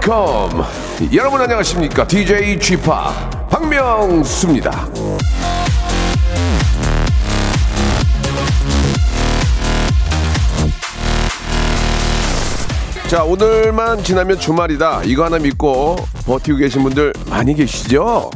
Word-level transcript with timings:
welcome. 0.00 0.64
여러분 1.12 1.40
안녕하십니까? 1.40 2.06
DJ 2.06 2.58
g 2.58 2.76
p 2.76 2.82
박명수입니다. 3.50 4.88
자, 13.08 13.24
오늘만 13.24 14.02
지나면 14.02 14.38
주말이다. 14.38 15.02
이거 15.04 15.24
하나 15.24 15.38
믿고 15.38 15.96
버티고 16.26 16.58
계신 16.58 16.82
분들 16.84 17.12
많이 17.28 17.54
계시죠? 17.54 18.30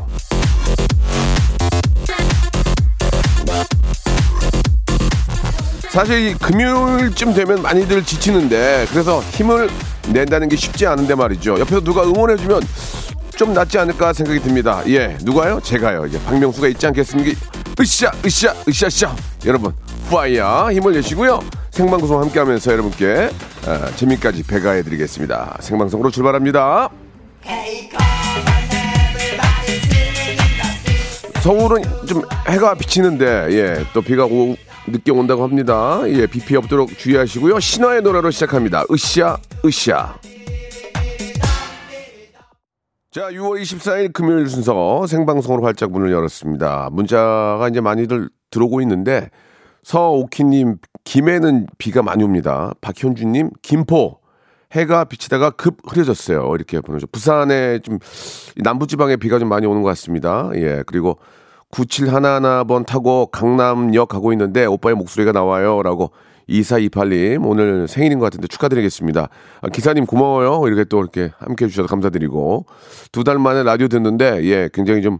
사실 5.95 6.31
이 6.31 6.35
금요일쯤 6.35 7.35
되면 7.35 7.63
많이들 7.63 8.05
지치는데 8.05 8.87
그래서 8.91 9.21
힘을 9.21 9.71
낸다는 10.09 10.49
게 10.49 10.57
쉽지 10.57 10.89
않은데 10.89 11.15
말이죠. 11.15 11.61
옆에서 11.61 11.81
누가 11.83 12.03
응원해주면 12.03 12.63
좀 13.37 13.55
낫지 13.55 13.79
않을까 13.79 14.13
생각이 14.13 14.41
듭니다. 14.41 14.83
예, 14.89 15.17
누가요? 15.23 15.61
제가요. 15.63 16.07
이제 16.07 16.21
박명수가 16.25 16.67
있지 16.67 16.85
않겠습니까? 16.89 17.39
으쌰, 17.81 18.11
으쌰, 18.25 18.53
으쌰, 18.69 18.87
으쌰. 18.89 19.15
여러분, 19.47 19.73
파이어 20.11 20.73
힘을 20.73 20.95
내시고요. 20.95 21.39
생방송 21.71 22.21
함께하면서 22.23 22.73
여러분께 22.73 23.31
아, 23.65 23.91
재미까지 23.95 24.43
배가해드리겠습니다. 24.43 25.59
생방송으로 25.61 26.11
출발합니다. 26.11 26.89
서울은 31.41 31.83
좀 32.09 32.23
해가 32.49 32.75
비치는데 32.75 33.47
예, 33.51 33.85
또 33.93 34.03
비가 34.03 34.25
오, 34.25 34.57
늦게 34.87 35.11
온다고 35.13 35.43
합니다. 35.43 36.01
예, 36.07 36.27
비 36.27 36.41
피해 36.41 36.59
없도록 36.59 36.97
주의하시고요. 36.97 37.61
신화의 37.61 38.03
노래로 38.03 38.31
시작합니다. 38.31 38.85
으쌰, 38.91 39.39
으쌰. 39.65 40.15
자, 43.11 43.29
6월 43.31 43.63
24일 43.63 44.13
금요일 44.13 44.49
순서 44.49 45.07
생방송으로 45.07 45.65
활짝 45.65 45.93
문을 45.93 46.11
열었습니다. 46.11 46.91
문자가 46.93 47.69
이제 47.71 47.81
많이들 47.81 48.29
들어오고 48.51 48.81
있는데 48.83 49.31
서오키님, 49.85 50.79
김해는 51.05 51.67
비가 51.79 52.03
많이 52.03 52.25
옵니다. 52.25 52.73
박현주님, 52.81 53.51
김포 53.63 54.19
해가 54.73 55.05
비치다가 55.05 55.51
급 55.51 55.77
흐려졌어요. 55.87 56.53
이렇게 56.57 56.81
보내죠. 56.81 57.07
부산에 57.07 57.79
좀 57.79 58.01
남부 58.57 58.87
지방에 58.87 59.17
비가 59.17 59.39
좀 59.39 59.49
많이 59.49 59.67
오는 59.67 59.83
것 59.83 59.89
같습니다. 59.91 60.51
예, 60.57 60.83
그리고 60.87 61.19
9711번 61.75 62.87
타고 62.87 63.27
강남역 63.27 64.09
가고 64.09 64.33
있는데 64.33 64.65
오빠의 64.65 64.95
목소리가 64.95 65.33
나와요 65.33 65.83
라고 65.83 66.13
2428님 66.49 67.45
오늘 67.47 67.89
생일인 67.89 68.19
것 68.19 68.27
같은데 68.27 68.47
축하드리겠습니다. 68.49 69.29
아, 69.63 69.69
기사님 69.71 70.05
고마워요. 70.07 70.67
이렇게 70.67 70.85
또 70.85 71.01
이렇게 71.01 71.33
함께 71.39 71.65
해주셔서 71.65 71.89
감사드리고 71.89 72.67
두 73.13 73.25
달 73.25 73.39
만에 73.39 73.63
라디오 73.63 73.89
듣는데 73.89 74.45
예 74.45 74.69
굉장히 74.73 75.01
좀 75.03 75.19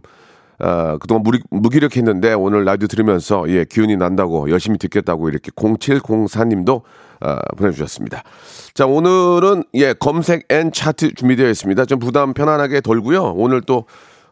아, 0.59 0.97
그동안 0.99 1.23
무리, 1.23 1.39
무기력했는데 1.49 2.33
오늘 2.33 2.63
라디오 2.63 2.87
들으면서 2.87 3.49
예 3.49 3.65
기운이 3.65 3.97
난다고 3.97 4.49
열심히 4.51 4.77
듣겠다고 4.77 5.29
이렇게 5.29 5.51
0704님도 5.51 6.83
아, 7.21 7.39
보내주셨습니다. 7.57 8.21
자 8.75 8.85
오늘은 8.85 9.63
예 9.73 9.93
검색 9.93 10.45
and 10.49 10.71
차트 10.71 11.15
준비되어 11.15 11.49
있습니다. 11.49 11.85
좀 11.85 11.97
부담 11.97 12.35
편안하게 12.35 12.81
덜고요. 12.81 13.33
오늘 13.35 13.61
또 13.61 13.85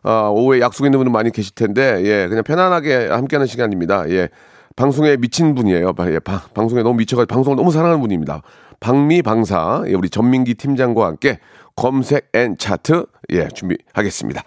아, 0.04 0.30
오후에 0.30 0.60
약속 0.60 0.86
있는 0.86 1.00
분들 1.00 1.12
많이 1.12 1.32
계실 1.32 1.56
텐데 1.56 2.02
예 2.04 2.28
그냥 2.28 2.44
편안하게 2.44 3.08
함께하는 3.10 3.48
시간입니다. 3.48 4.10
예 4.10 4.30
방송에 4.76 5.18
미친 5.18 5.56
분이에요. 5.56 5.94
예, 6.08 6.20
바, 6.20 6.42
방송에 6.54 6.82
너무 6.84 6.96
미쳐가지고 6.98 7.34
방송을 7.34 7.56
너무 7.56 7.72
사랑하는 7.72 8.02
분입니다. 8.02 8.42
박미 8.80 9.22
방사 9.22 9.84
예, 9.88 9.94
우리 9.94 10.10
전민기 10.10 10.56
팀장과 10.56 11.06
함께 11.06 11.40
검색 11.76 12.30
and 12.34 12.58
차트 12.58 13.06
예 13.32 13.48
준비하겠습니다. 13.48 14.42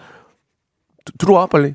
드- 1.05 1.12
들어와 1.19 1.47
빨리. 1.47 1.75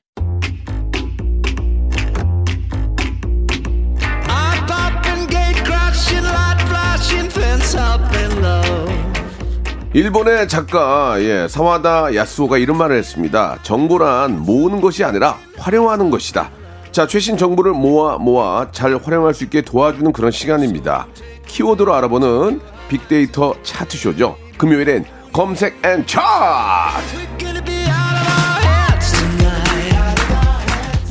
일본의 9.93 10.47
작가 10.47 11.21
예, 11.21 11.49
사와다 11.49 12.15
야스오가 12.15 12.57
이런 12.57 12.77
말을 12.77 12.95
했습니다. 12.95 13.57
정보란 13.61 14.39
모으는 14.39 14.79
것이 14.79 15.03
아니라 15.03 15.37
활용하는 15.57 16.09
것이다. 16.09 16.49
자, 16.93 17.05
최신 17.07 17.35
정보를 17.35 17.73
모아 17.73 18.17
모아 18.17 18.71
잘 18.71 18.95
활용할 18.95 19.33
수 19.33 19.43
있게 19.43 19.61
도와주는 19.61 20.13
그런 20.13 20.31
시간입니다. 20.31 21.07
키워드로 21.45 21.93
알아보는 21.93 22.61
빅데이터 22.87 23.53
차트쇼죠. 23.63 24.37
금요일엔 24.57 25.03
검색 25.33 25.85
and 25.85 26.05
차트! 26.07 26.25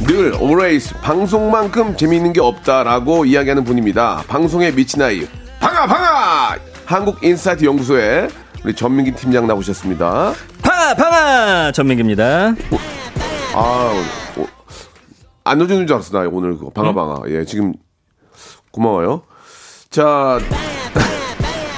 늘 0.06 0.34
always 0.36 0.94
방송만큼 1.02 1.98
재미있는 1.98 2.32
게 2.32 2.40
없다라고 2.40 3.26
이야기하는 3.26 3.62
분입니다. 3.64 4.24
방송에 4.26 4.70
미친 4.70 5.02
아이 5.02 5.28
방아 5.60 5.86
방아 5.86 6.56
한국 6.86 7.22
인사이트 7.22 7.64
연구소에 7.64 8.28
우리 8.64 8.74
전민기 8.74 9.12
팀장 9.12 9.46
나오셨습니다. 9.46 10.32
방아 10.62 10.94
방아 10.94 11.72
전민기입니다. 11.72 12.54
아, 13.54 13.92
어, 14.36 14.46
안 15.44 15.58
넣어주는 15.58 15.86
줄 15.86 15.94
알았어 15.94 16.18
나 16.18 16.28
오늘 16.30 16.56
그거 16.58 16.70
방아 16.70 16.92
방아. 16.92 17.22
예, 17.28 17.44
지금 17.44 17.72
고마워요. 18.70 19.22
자. 19.88 20.38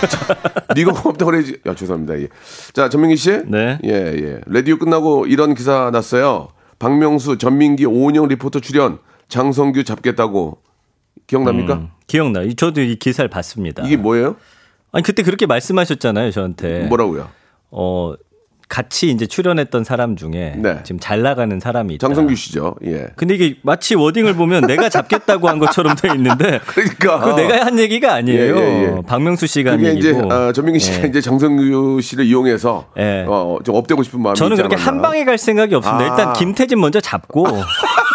자, 0.09 0.37
네가 0.75 0.93
고맙다 0.93 1.25
그래야지. 1.25 1.61
야, 1.65 1.75
죄송합니다. 1.77 2.19
예. 2.21 2.29
자, 2.73 2.89
전민기 2.89 3.17
씨. 3.17 3.31
네. 3.47 3.79
예, 3.85 3.91
예. 3.91 4.41
라디오 4.47 4.77
끝나고 4.77 5.27
이런 5.27 5.55
기사 5.55 5.91
났어요. 5.93 6.49
박명수, 6.81 7.39
전민기, 7.39 7.87
오은영 7.87 8.27
리포터 8.27 8.59
출연, 8.59 8.99
장성규 9.29 9.85
잡겠다고. 9.85 10.59
기억납니까? 11.29 11.75
음, 11.75 11.91
기억나. 12.09 12.45
요 12.45 12.53
저도 12.55 12.81
이 12.81 12.97
기사를 12.97 13.31
봤습니다. 13.31 13.85
이게 13.87 13.97
뭐예요? 13.97 14.35
아니 14.93 15.03
그때 15.03 15.23
그렇게 15.23 15.47
말씀하셨잖아요 15.47 16.31
저한테. 16.31 16.81
뭐라고요? 16.85 17.29
어 17.71 18.15
같이 18.69 19.11
이제 19.11 19.27
출연했던 19.27 19.85
사람 19.85 20.17
중에 20.17 20.55
네. 20.57 20.79
지금 20.83 20.99
잘 20.99 21.21
나가는 21.21 21.61
사람이 21.61 21.95
있다. 21.95 22.07
장성규 22.07 22.35
씨죠. 22.35 22.75
예. 22.87 23.09
근데 23.17 23.35
이게 23.35 23.57
마치 23.63 23.95
워딩을 23.95 24.33
보면 24.35 24.63
내가 24.63 24.89
잡겠다고 24.89 25.47
한 25.49 25.59
것처럼 25.59 25.95
돼 25.95 26.09
있는데 26.15 26.59
그러니까. 26.65 27.21
그 27.21 27.31
내가 27.41 27.67
한 27.67 27.79
얘기가 27.79 28.15
아니에요. 28.15 28.57
예, 28.57 28.61
예, 28.63 28.83
예. 28.85 29.03
박명수 29.07 29.47
씨가 29.47 29.73
한 29.73 29.79
그게 29.79 29.93
이제 29.93 30.09
얘기고. 30.11 30.33
어, 30.33 30.53
전민기 30.53 30.79
씨가 30.81 31.03
예. 31.05 31.09
이제 31.09 31.21
장성규 31.21 32.01
씨를 32.01 32.25
이용해서 32.25 32.87
예. 32.99 33.27
어, 33.29 33.59
좀 33.63 33.75
업되고 33.75 34.03
싶은 34.03 34.23
마음이 34.23 34.37
저는 34.37 34.57
그렇게. 34.57 34.77
한 34.77 35.03
방에 35.03 35.25
갈 35.27 35.37
생각이 35.37 35.75
없습니다. 35.75 36.05
아. 36.05 36.09
일단 36.09 36.33
김태진 36.33 36.81
먼저 36.81 36.99
잡고 36.99 37.45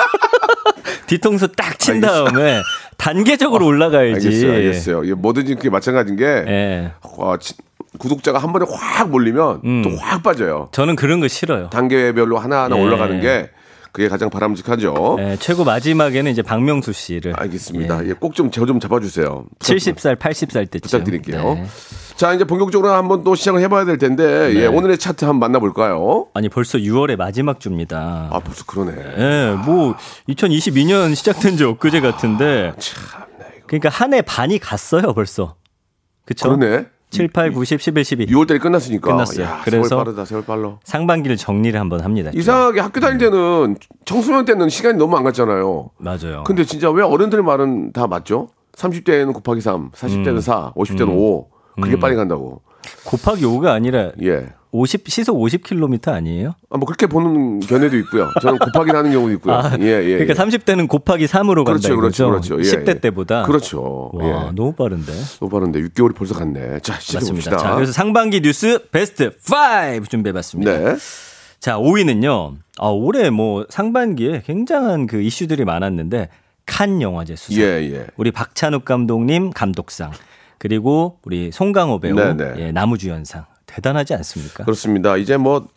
뒤통수 1.08 1.50
딱 1.54 1.80
친. 1.80 2.00
다음에 2.02 2.62
단계적으로 2.98 3.66
올라가야지. 3.66 4.28
알겠어요, 4.28 4.54
알겠어요. 4.54 5.16
뭐든지 5.16 5.56
그게 5.56 5.70
마찬가지인 5.70 6.16
게 6.18 6.26
예. 6.26 6.92
와, 7.18 7.38
지- 7.38 7.56
구독자가 7.98 8.38
한 8.40 8.54
번에 8.54 8.66
확 8.70 9.10
몰리면 9.10 9.62
음. 9.66 9.82
또확 9.82 10.22
빠져요. 10.22 10.70
저는 10.72 10.96
그런 10.96 11.20
거 11.20 11.28
싫어요. 11.28 11.70
단계별로 11.70 12.38
하나하나 12.38 12.78
예. 12.78 12.82
올라가는 12.82 13.20
게 13.22 13.50
그게 13.92 14.10
가장 14.10 14.30
바람직하죠. 14.30 15.18
예, 15.20 15.38
최고 15.40 15.64
마지막에는 15.64 16.32
이제 16.32 16.44
박명수 16.44 16.94
씨를 16.94 17.34
알겠습니다. 17.36 18.06
예, 18.08 18.14
꼭 18.14 18.34
좀 18.36 18.52
저 18.52 18.66
좀 18.68 18.80
잡아주세요. 18.80 19.46
부탁- 19.58 19.76
70살, 19.76 20.16
80살 20.18 20.70
때쯤 20.70 20.82
부탁드릴게요. 20.82 21.58
네. 22.18 22.20
자, 22.20 22.34
이제 22.34 22.44
본격적으로 22.46 22.92
한번 22.92 23.24
또 23.24 23.36
시작을 23.36 23.62
해봐야 23.62 23.86
될 23.86 23.98
텐데, 24.00 24.52
네. 24.52 24.62
예, 24.62 24.66
오늘의 24.66 24.98
차트 24.98 25.24
한번 25.26 25.52
만나볼까요? 25.52 26.28
아니 26.34 26.50
벌써 26.50 26.80
6월의 26.80 27.16
마지막 27.16 27.60
주입니다. 27.60 28.30
아, 28.32 28.40
벌써 28.40 28.66
그러네. 28.66 28.92
예, 29.18 29.56
뭐 29.66 29.96
2022년 30.28 31.14
시작된 31.16 31.58
지 31.58 31.64
엊그제 31.64 32.02
같은데 32.02 32.74
아, 32.76 32.80
참나, 32.80 33.46
이거. 33.58 33.68
그러니까 33.68 33.90
한 33.90 34.14
해 34.14 34.22
반이 34.24 34.58
갔어요 34.60 35.14
벌써. 35.14 35.56
그쵸? 36.26 36.50
그러네. 36.56 36.88
7, 37.10 37.30
8, 37.30 37.52
9, 37.54 37.64
10, 37.64 37.80
11, 37.80 38.04
12. 38.04 38.26
6월달이 38.26 38.60
끝났으니까. 38.60 39.12
끝났어요. 39.12 39.46
야, 39.46 39.62
그래서 39.64 39.88
세월 39.88 40.04
빠르다, 40.04 40.26
세월 40.26 40.44
빨라. 40.44 40.78
상반기를 40.84 41.38
정리를 41.38 41.80
한번 41.80 42.02
합니다. 42.02 42.32
이상하게 42.34 42.82
학교 42.82 43.00
다닐 43.00 43.18
때는 43.18 43.78
청소년 44.06 44.44
때는 44.44 44.68
시간이 44.70 44.98
너무 44.98 45.16
안 45.16 45.24
갔잖아요. 45.24 45.92
맞아요. 46.00 46.44
근데 46.46 46.66
진짜 46.66 46.90
왜 46.92 47.04
어른들 47.04 47.44
말은 47.44 47.94
다 47.94 48.08
맞죠? 48.08 48.50
30대에는 48.76 49.34
곱하기 49.34 49.62
3, 49.62 49.92
40대는 49.92 50.28
음. 50.28 50.42
4, 50.42 50.74
50대는 50.76 51.10
5. 51.18 51.48
그게 51.82 52.00
빨리 52.00 52.16
간다고. 52.16 52.62
곱하기 53.04 53.44
5가 53.44 53.68
아니라 53.68 54.12
예. 54.22 54.48
50 54.72 55.10
시속 55.10 55.38
50km 55.38 56.10
아니에요? 56.10 56.54
아, 56.70 56.78
뭐 56.78 56.86
그렇게 56.86 57.08
보는 57.08 57.62
견해도 57.62 57.98
있고요. 58.00 58.30
저는 58.42 58.60
곱하기 58.60 58.92
하는 58.92 59.12
경우도 59.12 59.34
있고요. 59.36 59.56
아, 59.56 59.72
예, 59.80 59.86
예. 59.86 60.18
그러니까 60.18 60.34
예. 60.44 60.48
30대는 60.48 60.88
곱하기 60.88 61.26
3으로 61.26 61.64
간다 61.64 61.72
그렇죠. 61.72 61.96
그렇죠, 61.96 62.30
그렇죠. 62.30 62.60
예, 62.60 62.64
10대 62.64 62.90
예. 62.90 63.00
때보다. 63.00 63.44
그렇죠. 63.44 64.12
와, 64.14 64.26
예. 64.26 64.32
너무 64.54 64.74
빠른데. 64.74 65.12
너무 65.40 65.50
빠른데 65.50 65.82
6개월이 65.82 66.16
벌써 66.16 66.36
갔네. 66.36 66.80
자, 66.82 67.00
시작해 67.00 67.24
맞습니다. 67.24 67.34
봅시다. 67.52 67.58
자, 67.58 67.76
그래서 67.76 67.94
상반기 67.94 68.42
뉴스 68.42 68.80
베스트 68.92 69.32
5 69.50 70.06
준비해봤습니다. 70.06 70.78
네. 70.78 70.96
자, 71.60 71.78
5위는요. 71.78 72.56
아, 72.78 72.88
올해 72.90 73.30
뭐 73.30 73.66
상반기에 73.70 74.44
굉장한 74.46 75.08
그 75.08 75.22
이슈들이 75.22 75.66
많았는데 75.66 76.30
칸 76.66 77.02
영화제 77.02 77.36
수상. 77.38 77.64
예, 77.64 77.68
예. 77.94 78.06
우리 78.18 78.32
박찬욱 78.32 78.84
감독님 78.86 79.52
감독상. 79.52 80.12
그리고 80.60 81.20
우리 81.24 81.52
송강호 81.52 82.00
배우 82.00 82.16
네네. 82.16 82.54
예, 82.58 82.72
나무주연상. 82.72 83.46
대단하지 83.66 84.14
않습니까? 84.16 84.64
그렇습니다. 84.64 85.18
이제 85.18 85.38
뭐 85.38 85.68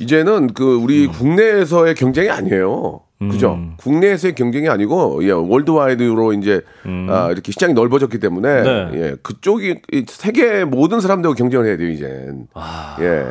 이제는 0.00 0.54
그 0.54 0.76
우리 0.76 1.06
음. 1.06 1.12
국내에서의 1.12 1.94
경쟁이 1.94 2.30
아니에요. 2.30 3.00
그죠? 3.30 3.56
국내에서의 3.76 4.34
경쟁이 4.34 4.68
아니고 4.68 5.22
예, 5.24 5.30
월드와이드로 5.30 6.32
이제 6.32 6.62
아, 7.08 7.28
이렇게 7.30 7.52
시장이 7.52 7.72
넓어졌기 7.72 8.18
때문에 8.18 8.48
음. 8.48 8.90
네. 8.92 8.98
예, 9.00 9.16
그쪽이 9.22 9.80
이 9.92 10.04
세계 10.08 10.64
모든 10.64 11.00
사람들하고 11.00 11.36
경쟁을 11.36 11.66
해야 11.66 11.76
돼요 11.76 11.88
이젠. 11.88 12.48
아. 12.54 12.96
예. 13.00 13.24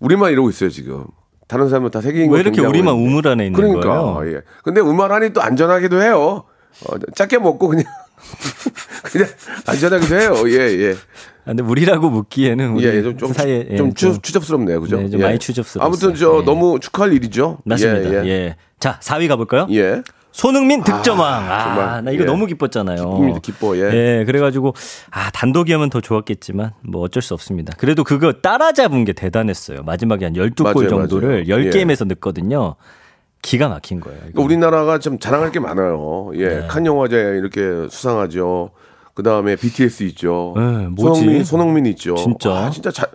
우리만 0.00 0.32
이러고 0.32 0.50
있어요 0.50 0.68
지금. 0.68 1.04
다른 1.46 1.70
사람은 1.70 1.90
다 1.90 2.02
세계인 2.02 2.30
왜 2.30 2.40
이렇게 2.40 2.60
우리만 2.60 2.92
우물 2.94 3.26
안에 3.26 3.46
있는 3.46 3.58
그러니까 3.58 4.02
거예요? 4.02 4.36
예. 4.36 4.42
근데 4.62 4.82
우물 4.82 5.10
안이 5.10 5.32
또 5.32 5.40
안전하기도 5.40 6.02
해요. 6.02 6.44
어, 6.86 6.98
작게 7.14 7.38
먹고 7.38 7.68
그냥 7.68 7.84
그냥 9.04 9.28
안전하기도 9.66 10.16
해요. 10.16 10.34
예 10.46 10.88
예. 10.88 10.92
아, 11.48 11.50
근데 11.52 11.62
우리라고 11.62 12.10
묻기에는 12.10 12.70
우리 12.70 12.84
예, 12.84 12.94
예, 12.96 13.02
좀, 13.02 13.16
좀, 13.16 13.32
사이에 13.32 13.68
예, 13.70 13.76
좀 13.76 13.94
추, 13.94 14.20
추접스럽네요. 14.20 14.80
그죠? 14.82 15.00
네, 15.00 15.08
좀 15.08 15.20
예. 15.20 15.24
많이 15.24 15.38
추접스럽습니다. 15.38 15.86
아무튼 15.86 16.14
저 16.14 16.40
예. 16.40 16.44
너무 16.44 16.78
축하할 16.78 17.14
일이죠. 17.14 17.58
맞습니다. 17.64 18.26
예, 18.26 18.28
예. 18.28 18.56
자, 18.78 19.00
4위 19.00 19.28
가볼까요? 19.28 19.66
예. 19.70 20.02
손흥민 20.30 20.84
득점왕. 20.84 21.50
아, 21.50 21.64
정말, 21.64 22.04
나 22.04 22.10
이거 22.10 22.22
예. 22.22 22.26
너무 22.26 22.46
기뻤잖아요. 22.46 22.96
기쁩니다. 22.96 23.40
기뻐, 23.40 23.76
예. 23.76 23.90
예, 23.92 24.24
그래가지고, 24.24 24.74
아, 25.10 25.30
단독이면 25.30 25.90
더 25.90 26.00
좋았겠지만, 26.00 26.72
뭐 26.82 27.02
어쩔 27.02 27.22
수 27.22 27.34
없습니다. 27.34 27.72
그래도 27.78 28.04
그거 28.04 28.34
따라잡은 28.34 29.04
게 29.04 29.14
대단했어요. 29.14 29.82
마지막에 29.84 30.26
한 30.26 30.34
12골 30.34 30.62
맞아요, 30.74 30.88
정도를 30.90 31.44
맞아요. 31.48 31.64
10게임에서 31.64 32.06
넣거든요. 32.08 32.76
기가 33.42 33.68
막힌 33.68 34.00
거예요. 34.00 34.18
그러니까 34.18 34.42
우리나라가 34.42 34.98
좀 34.98 35.18
자랑할 35.18 35.52
게 35.52 35.60
많아요. 35.60 36.30
예. 36.34 36.48
네. 36.48 36.66
칸 36.68 36.84
영화제 36.86 37.16
이렇게 37.38 37.88
수상하죠. 37.88 38.70
그 39.14 39.22
다음에 39.22 39.56
BTS 39.56 40.04
있죠. 40.04 40.54
네, 40.56 40.62
뭐지? 40.88 41.20
손흥민, 41.20 41.44
손흥민 41.44 41.86
있죠. 41.86 42.14
진짜. 42.14 42.50
아, 42.50 42.70
진짜 42.70 42.90
자, 42.90 43.06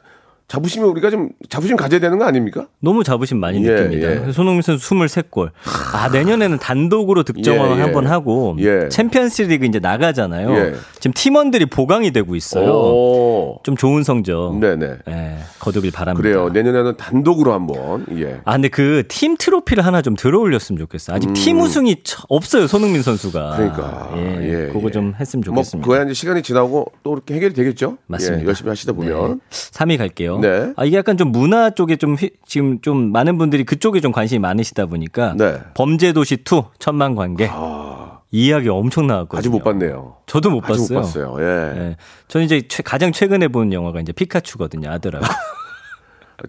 자부심을 0.53 0.87
우리가 0.89 1.09
좀 1.09 1.29
자부심 1.49 1.75
가져야 1.77 1.99
되는 1.99 2.19
거 2.19 2.25
아닙니까? 2.25 2.67
너무 2.79 3.03
자부심 3.03 3.39
많이 3.39 3.65
예, 3.65 3.71
느낍니다. 3.71 4.27
예. 4.27 4.31
손흥민 4.31 4.61
선수 4.61 4.93
23골. 4.93 5.49
아, 5.93 6.09
내년에는 6.09 6.59
단독으로 6.59 7.23
득점왕 7.23 7.71
예, 7.71 7.77
예. 7.77 7.81
한번 7.81 8.05
하고 8.05 8.55
예. 8.59 8.87
챔피언스 8.89 9.43
리그 9.43 9.65
이제 9.65 9.79
나가잖아요. 9.79 10.53
예. 10.55 10.73
지금 10.99 11.11
팀원들이 11.15 11.65
보강이 11.65 12.11
되고 12.11 12.35
있어요. 12.35 12.69
오. 12.71 13.59
좀 13.63 13.75
좋은 13.75 14.03
성적 14.03 14.59
네네. 14.59 14.97
예, 15.09 15.37
거두길 15.59 15.91
바랍니다. 15.91 16.21
그래요. 16.21 16.49
내년에는 16.49 16.97
단독으로 16.97 17.51
한번. 17.53 18.05
예. 18.15 18.39
아, 18.45 18.51
근데 18.53 18.67
그 18.69 19.03
팀 19.09 19.37
트로피를 19.37 19.83
하나 19.83 20.01
좀 20.03 20.15
들어 20.15 20.39
올렸으면 20.39 20.77
좋겠어요. 20.79 21.15
아직 21.15 21.33
팀 21.33 21.59
우승이 21.61 22.03
처- 22.03 22.23
없어요, 22.29 22.67
손흥민 22.67 23.01
선수가. 23.01 23.51
음. 23.51 23.57
그러니까. 23.57 24.11
예, 24.17 24.67
예, 24.67 24.71
그거 24.71 24.87
예. 24.87 24.91
좀 24.91 25.13
했으면 25.19 25.41
뭐 25.47 25.55
좋겠습니다. 25.55 25.85
그거야 25.87 26.03
이제 26.03 26.13
시간이 26.13 26.43
지나고 26.43 26.91
또 27.01 27.13
이렇게 27.13 27.33
해결이 27.33 27.53
되겠죠? 27.55 27.97
맞습니다. 28.05 28.43
예, 28.43 28.47
열심히 28.47 28.69
하시다 28.69 28.93
보면. 28.93 29.27
네. 29.29 29.35
3위 29.49 29.97
갈게요. 29.97 30.39
네. 30.47 30.73
아, 30.75 30.85
이게 30.85 30.97
약간 30.97 31.17
좀 31.17 31.31
문화 31.31 31.69
쪽에 31.71 31.95
좀 31.95 32.15
휘- 32.15 32.31
지금 32.45 32.79
좀 32.81 33.11
많은 33.11 33.37
분들이 33.37 33.63
그쪽에 33.63 33.99
좀 34.01 34.11
관심이 34.11 34.39
많으시다 34.39 34.85
보니까 34.85 35.33
네. 35.37 35.59
범죄도시 35.73 36.37
2 36.45 36.63
천만 36.79 37.15
관계 37.15 37.47
아, 37.51 38.19
이 38.31 38.47
이야기 38.47 38.69
엄청 38.69 39.07
나왔거든요. 39.07 39.39
아직 39.39 39.49
못 39.49 39.63
봤네요. 39.63 40.17
저도 40.25 40.49
못 40.49 40.61
봤어요. 40.61 40.99
못 40.99 41.05
봤어요. 41.05 41.35
예. 41.39 41.79
예. 41.81 41.97
저는 42.27 42.45
이제 42.45 42.61
최- 42.67 42.83
가장 42.83 43.11
최근에 43.11 43.47
본 43.47 43.71
영화가 43.73 43.99
이제 44.01 44.11
피카츄거든요, 44.11 44.89
아들하고. 44.89 45.25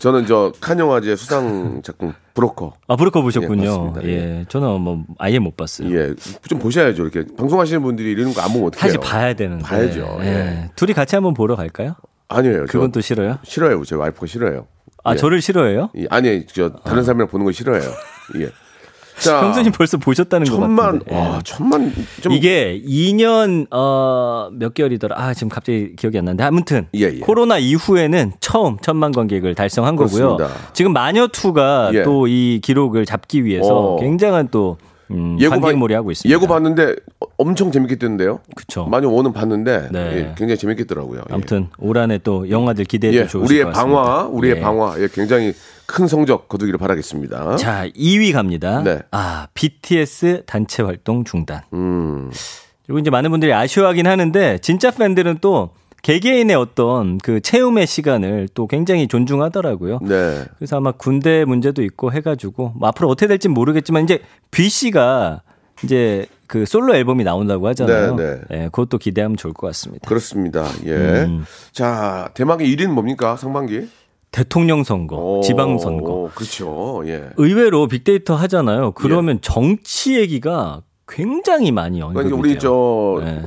저는 0.01 0.27
저칸 0.27 0.79
영화제 0.81 1.15
수상 1.15 1.81
작품 1.85 2.15
브로커. 2.33 2.73
아, 2.89 2.97
브로커 2.97 3.23
보셨군요. 3.23 3.63
예, 3.63 3.69
맞습니다. 3.69 4.03
예. 4.05 4.45
저는 4.49 4.81
뭐 4.81 5.05
아예 5.19 5.39
못 5.39 5.57
봤어요. 5.57 5.95
예, 5.95 6.15
좀 6.49 6.59
보셔야죠. 6.59 7.03
이렇게 7.07 7.25
방송하시는 7.37 7.81
분들이 7.83 8.11
이런 8.11 8.33
거 8.35 8.41
안 8.43 8.49
보면 8.53 8.69
어떡해요? 8.69 8.81
사실 8.81 8.99
봐야 9.01 9.35
되는데. 9.35 9.63
봐야죠. 9.63 10.19
예. 10.23 10.27
예. 10.27 10.71
둘이 10.75 10.95
같이 10.95 11.15
한번 11.15 11.35
보러 11.35 11.55
갈까요? 11.55 11.95
아니에요. 12.35 12.67
그건 12.67 12.93
저또 12.93 13.01
싫어요? 13.01 13.39
싫어요. 13.43 13.83
제 13.85 13.95
와이프가 13.95 14.27
싫어요. 14.27 14.67
아, 15.05 15.13
예. 15.13 15.17
저를 15.17 15.41
싫어해요? 15.43 15.91
예, 15.97 16.07
아니, 16.11 16.47
저 16.47 16.71
다른 16.71 17.03
사람이랑 17.03 17.29
보는 17.29 17.45
거 17.45 17.53
싫어해요. 17.53 17.91
예. 18.41 18.51
자, 19.19 19.43
형수님 19.45 19.73
벌써 19.73 19.97
보셨다는 19.97 20.47
거 20.47 20.57
천만, 20.57 20.99
같은데. 20.99 21.17
와, 21.17 21.37
예. 21.37 21.41
천만 21.45 21.93
좀 22.21 22.33
이게 22.33 22.83
2년 22.85 23.67
어몇 23.71 24.75
개월이더라. 24.75 25.15
아 25.17 25.35
지금 25.35 25.49
갑자기 25.51 25.95
기억이 25.95 26.19
안 26.19 26.25
나는데 26.25 26.43
아무튼 26.43 26.89
예, 26.95 27.03
예. 27.03 27.19
코로나 27.21 27.59
이후에는 27.59 28.33
처음 28.41 28.77
천만 28.83 29.13
관객을 29.13 29.55
달성한 29.55 29.95
거고요. 29.95 30.37
그렇습니다. 30.37 30.73
지금 30.73 30.93
마녀 30.93 31.29
2가 31.29 31.95
예. 31.95 32.03
또이 32.03 32.61
기록을 32.61 33.07
잡기 33.07 33.45
위해서 33.45 33.95
어. 33.95 34.01
굉장한 34.01 34.49
또 34.51 34.79
음, 35.11 35.37
예고 35.41 35.61
관객몰이 35.61 35.95
하고 35.95 36.11
있습니다. 36.11 36.35
예고 36.35 36.47
봤는데 36.47 36.95
엄청 37.37 37.71
재밌게 37.71 37.97
뜨는데요. 37.97 38.41
그쵸. 38.55 38.87
많이 38.87 39.07
오는 39.07 39.33
봤는데 39.33 39.89
네. 39.93 39.99
예, 40.13 40.35
굉장히 40.37 40.57
재밌겠더라고요. 40.57 41.21
예. 41.29 41.35
아무튼 41.35 41.69
올 41.79 41.99
한해 41.99 42.19
또 42.19 42.49
영화들 42.49 42.85
기대해 42.85 43.15
예, 43.15 43.25
주시고 43.25 43.45
우리의 43.45 43.71
방화, 43.73 44.27
우리의 44.27 44.57
예. 44.57 44.61
방화, 44.61 44.97
예, 45.01 45.09
굉장히 45.13 45.53
큰 45.87 46.07
성적 46.07 46.49
거두기를 46.49 46.79
바라겠습니다. 46.79 47.57
자 47.57 47.89
2위 47.89 48.33
갑니다. 48.33 48.83
네. 48.83 49.01
아 49.11 49.49
BTS 49.55 50.45
단체 50.47 50.83
활동 50.83 51.25
중단. 51.25 51.63
음, 51.73 52.31
그리고 52.87 52.99
이제 52.99 53.11
많은 53.11 53.31
분들이 53.31 53.53
아쉬워하긴 53.53 54.07
하는데 54.07 54.59
진짜 54.59 54.91
팬들은 54.91 55.39
또 55.41 55.71
개개인의 56.05 56.55
어떤 56.55 57.17
그 57.17 57.41
체험의 57.41 57.87
시간을 57.87 58.49
또 58.53 58.67
굉장히 58.67 59.09
존중하더라고요. 59.09 60.01
네. 60.03 60.45
그래서 60.59 60.77
아마 60.77 60.93
군대 60.93 61.47
문제도 61.47 61.83
있고 61.83 62.13
해가지고 62.13 62.75
뭐 62.77 62.89
앞으로 62.91 63.09
어떻게 63.09 63.27
될지 63.27 63.49
모르겠지만 63.49 64.05
이제 64.05 64.21
B 64.51 64.69
씨가 64.69 65.41
이제 65.83 66.27
그 66.47 66.67
솔로 66.67 66.95
앨범이 66.95 67.25
나온다고 67.25 67.67
하잖아요. 67.69 68.17
네, 68.17 68.41
예, 68.53 68.65
그것도 68.67 68.99
기대하면 68.99 69.39
좋을 69.39 69.55
것 69.55 69.67
같습니다. 69.69 70.07
그렇습니다. 70.07 70.67
예. 70.85 70.93
음. 71.25 71.47
자, 71.73 72.29
대망의 72.35 72.69
1위는 72.77 72.89
뭡니까? 72.89 73.37
상반기? 73.37 73.89
대통령 74.31 74.85
선거, 74.85 75.17
오, 75.17 75.41
지방 75.41 75.79
선거. 75.79 76.13
오, 76.13 76.31
그렇죠. 76.35 77.03
예. 77.07 77.31
의외로 77.39 77.89
빅데이터 77.89 78.35
하잖아요. 78.35 78.93
그러면 78.93 79.39
정치 79.41 80.17
얘기가 80.19 80.83
굉장히 81.09 81.73
많이 81.73 82.03
언급이 82.03 82.25
그러니까 82.25 82.39
우리 82.39 82.51
돼요. 82.51 82.59
저 82.61 83.23
예. 83.27 83.43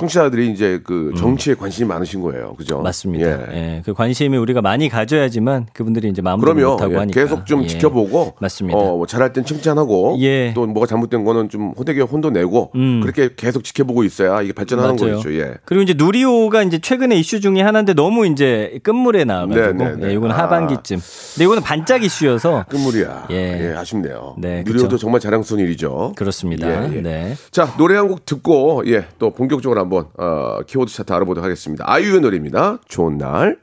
청취자들이 0.00 0.50
이제 0.50 0.80
그 0.82 1.12
정치에 1.16 1.54
관심이 1.54 1.86
많으신 1.86 2.22
거예요. 2.22 2.54
그죠? 2.56 2.78
음. 2.78 2.82
맞습니다. 2.84 3.52
예. 3.52 3.56
예. 3.76 3.82
그 3.84 3.92
관심이 3.92 4.36
우리가 4.38 4.62
많이 4.62 4.88
가져야지만 4.88 5.66
그분들이 5.74 6.08
이제 6.08 6.22
그럼요. 6.22 6.70
못하고 6.72 6.94
예, 6.94 6.96
하니까 6.96 7.20
계속 7.20 7.44
좀 7.46 7.62
예. 7.64 7.66
지켜보고 7.66 8.34
맞습니다. 8.40 8.78
어, 8.78 8.96
뭐 8.96 9.06
잘할 9.06 9.32
땐 9.34 9.44
칭찬하고 9.44 10.16
예. 10.20 10.52
또 10.54 10.66
뭐가 10.66 10.86
잘못된 10.86 11.24
거는 11.24 11.50
좀 11.50 11.72
호되게 11.76 12.00
혼도 12.00 12.30
내고 12.30 12.70
음. 12.76 13.00
그렇게 13.02 13.30
계속 13.36 13.62
지켜보고 13.64 14.04
있어야 14.04 14.40
이게 14.42 14.52
발전하는 14.54 14.96
맞아요. 14.96 15.16
거죠. 15.16 15.34
예. 15.34 15.54
그리고 15.66 15.82
이제 15.82 15.94
누리호가 15.96 16.62
이제 16.62 16.78
최근에 16.78 17.16
이슈 17.16 17.40
중에 17.40 17.60
하나인데 17.60 17.92
너무 17.94 18.26
이제 18.26 18.78
끝물에 18.82 19.24
나와가지고 19.24 19.72
네, 19.72 19.72
네, 19.72 19.96
네. 19.96 20.08
예, 20.08 20.12
이거는 20.14 20.34
아. 20.34 20.38
하반기쯤. 20.44 20.98
근데 21.34 21.44
이거는 21.44 21.62
반짝 21.62 22.02
이슈여서 22.04 22.64
끝물이야. 22.68 23.26
예. 23.32 23.70
예. 23.70 23.76
아쉽네요. 23.76 24.36
네, 24.38 24.62
누리호도 24.64 24.88
그쵸. 24.88 24.98
정말 24.98 25.20
자랑스러운 25.20 25.62
일이죠. 25.64 26.12
그렇습니다. 26.16 26.68
예, 26.90 26.96
예. 26.96 27.00
네. 27.02 27.34
자 27.50 27.74
노래 27.76 27.96
한 27.96 28.08
곡 28.08 28.24
듣고 28.24 28.82
예 28.86 29.04
또 29.18 29.30
본격적으로 29.30 29.78
한번 29.80 29.89
어, 29.98 30.60
키워드 30.66 30.92
차트 30.92 31.12
알아보도록 31.12 31.44
하겠습니다. 31.44 31.84
아이유의 31.86 32.20
노래입니다. 32.20 32.78
좋은 32.88 33.18
날. 33.18 33.58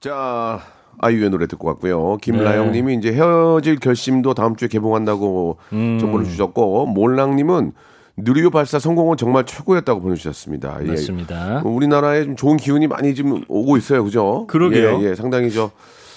자 0.00 0.60
아이유의 0.98 1.30
노래 1.30 1.46
듣고 1.46 1.68
왔고요. 1.68 2.18
김라영님이 2.18 2.94
이제 2.96 3.12
헤어질 3.12 3.78
결심도 3.80 4.34
다음 4.34 4.56
주에 4.56 4.68
개봉한다고 4.68 5.58
음. 5.72 5.98
정보를 5.98 6.26
주셨고 6.26 6.86
몰랑님은 6.86 7.72
누리호 8.16 8.50
발사 8.50 8.78
성공은 8.78 9.16
정말 9.16 9.44
최고였다고 9.46 10.00
보내주셨습니다. 10.00 10.78
예. 10.82 10.88
맞습니다. 10.88 11.62
우리나라에 11.64 12.24
좀 12.24 12.36
좋은 12.36 12.56
기운이 12.56 12.86
많이 12.86 13.14
지금 13.14 13.42
오고 13.48 13.76
있어요, 13.78 14.04
그죠? 14.04 14.46
그러게요. 14.48 15.00
예, 15.00 15.10
예, 15.10 15.14
상당히 15.14 15.50
저 15.50 15.70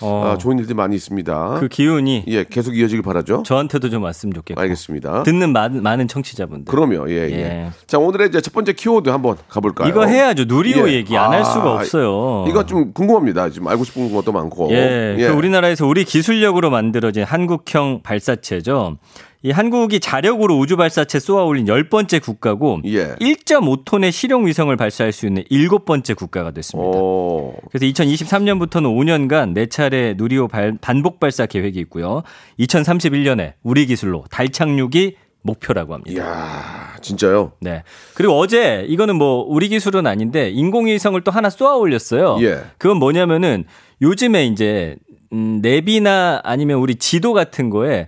어. 0.04 0.34
아, 0.34 0.38
좋은 0.38 0.60
일들이 0.60 0.76
많이 0.76 0.96
있습니다. 0.96 1.58
그 1.60 1.68
기운이 1.68 2.26
예, 2.28 2.44
계속 2.44 2.78
이어지길 2.78 3.02
바라죠. 3.02 3.44
저한테도 3.46 3.90
좀 3.90 4.04
왔으면 4.04 4.34
좋겠고. 4.34 4.60
알겠습니다. 4.60 5.24
듣는 5.24 5.54
많은, 5.54 5.82
많은 5.82 6.08
청취자분들. 6.08 6.72
그럼요. 6.72 7.10
예, 7.10 7.30
예. 7.30 7.32
예. 7.32 7.72
자, 7.88 7.98
오늘의 7.98 8.30
이제 8.30 8.42
첫 8.42 8.54
번째 8.54 8.74
키워드 8.74 9.10
한번 9.10 9.38
가볼까요? 9.48 9.88
이거 9.88 10.06
해야죠. 10.06 10.46
누리호 10.46 10.90
예. 10.90 10.94
얘기 10.94 11.18
안할 11.18 11.42
아, 11.42 11.44
수가 11.44 11.74
없어요. 11.74 12.46
이거 12.50 12.66
좀 12.66 12.92
궁금합니다. 12.94 13.50
지금 13.50 13.68
알고 13.68 13.84
싶은 13.86 14.14
것도 14.14 14.32
많고. 14.32 14.72
예, 14.72 15.16
그 15.18 15.28
우리나라에서 15.28 15.88
우리 15.88 16.04
기술력으로 16.04 16.70
만들어진 16.70 17.24
한국형 17.24 18.02
발사체죠. 18.04 18.98
이 19.46 19.52
한국이 19.52 20.00
자력으로 20.00 20.58
우주 20.58 20.78
발사체 20.78 21.20
쏘아 21.20 21.44
올린 21.44 21.68
열 21.68 21.90
번째 21.90 22.20
국가고 22.20 22.80
예. 22.86 23.10
1.5톤의 23.16 24.14
실용 24.14 24.48
위성을 24.48 24.74
발사할 24.78 25.12
수 25.12 25.28
있는 25.28 25.44
일곱 25.50 25.84
번째 25.84 26.14
국가가 26.14 26.52
됐습니다. 26.52 26.98
오. 26.98 27.54
그래서 27.70 27.86
2023년부터는 27.86 28.84
5년간 28.96 29.52
네 29.54 29.66
차례 29.66 30.14
누리호 30.16 30.48
발- 30.48 30.78
반복 30.80 31.20
발사 31.20 31.46
계획이 31.46 31.78
있고요. 31.82 32.24
2031년에 32.60 33.54
우리 33.64 33.86
기술로 33.86 34.24
달 34.32 34.48
착륙이 34.48 35.16
목표라고 35.42 35.94
합니다. 35.94 36.12
이야, 36.24 36.96
진짜요? 37.02 37.52
네. 37.60 37.84
그리고 38.14 38.38
어제 38.40 38.86
이거는 38.88 39.18
뭐 39.18 39.44
우리 39.46 39.68
기술은 39.68 40.08
아닌데 40.08 40.50
인공위성을 40.52 41.20
또 41.26 41.32
하나 41.32 41.50
쏘아 41.50 41.76
올렸어요. 41.76 42.38
예. 42.42 42.62
그건 42.78 42.96
뭐냐면은 42.98 43.66
요즘에 44.02 44.46
이제 44.46 44.96
음, 45.34 45.60
내비나 45.62 46.40
아니면 46.46 46.78
우리 46.78 46.96
지도 46.96 47.34
같은 47.34 47.70
거에 47.70 48.08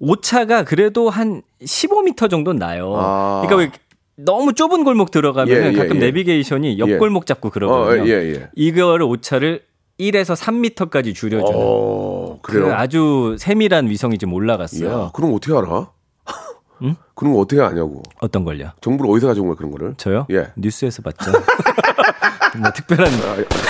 오차가 0.00 0.64
그래도 0.64 1.10
한 1.10 1.42
15m 1.62 2.30
정도는 2.30 2.58
나요. 2.58 2.94
아. 2.96 3.42
그러니까 3.44 3.56
왜 3.56 3.70
너무 4.16 4.52
좁은 4.52 4.84
골목 4.84 5.10
들어가면 5.10 5.56
예, 5.56 5.60
은 5.60 5.72
예, 5.74 5.76
가끔 5.76 5.96
예. 5.96 6.00
내비게이션이 6.00 6.78
옆 6.78 6.88
예. 6.88 6.96
골목 6.96 7.26
잡고 7.26 7.50
그러거든요. 7.50 8.02
어, 8.02 8.06
예, 8.06 8.12
예. 8.34 8.50
이거를 8.54 9.04
오차를 9.04 9.62
1에서 10.00 10.36
3m까지 10.36 11.14
줄여주는 11.14 11.52
어, 11.54 12.38
그 12.42 12.52
그래요? 12.52 12.74
아주 12.74 13.36
세밀한 13.38 13.88
위성이 13.88 14.18
좀 14.18 14.32
올라갔어요. 14.32 14.88
이야, 14.88 15.10
그럼 15.12 15.34
어떻게 15.34 15.52
알아? 15.56 15.90
그런 17.14 17.32
거 17.32 17.40
어떻게 17.40 17.60
아냐고. 17.60 18.02
어떤 18.20 18.44
걸요? 18.44 18.70
정보를 18.80 19.12
어디서 19.12 19.28
가져온 19.28 19.48
거야, 19.48 19.56
그런 19.56 19.72
거를? 19.72 19.94
저요? 19.96 20.26
예. 20.30 20.48
뉴스에서 20.56 21.02
봤죠. 21.02 21.32
뭐 22.58 22.70
특별한 22.72 23.12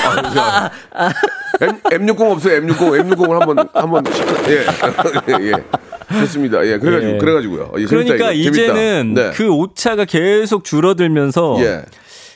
아, 0.04 0.70
아, 0.92 1.12
M, 1.60 1.80
M60 1.82 2.30
없어요, 2.30 2.60
M60. 2.60 3.02
M60을 3.02 3.38
한 3.38 3.46
번, 3.46 3.68
한번, 3.72 4.04
예. 4.48 5.46
예. 5.46 5.52
좋습니다. 6.10 6.66
예. 6.66 6.78
그래가지고, 6.78 7.12
예. 7.14 7.18
그래가지고요. 7.18 7.72
예, 7.78 7.84
그러니까. 7.84 8.16
재밌다. 8.16 8.32
이제는 8.32 9.14
네. 9.14 9.30
그 9.34 9.48
오차가 9.48 10.04
계속 10.04 10.64
줄어들면서 10.64 11.56
예. 11.60 11.82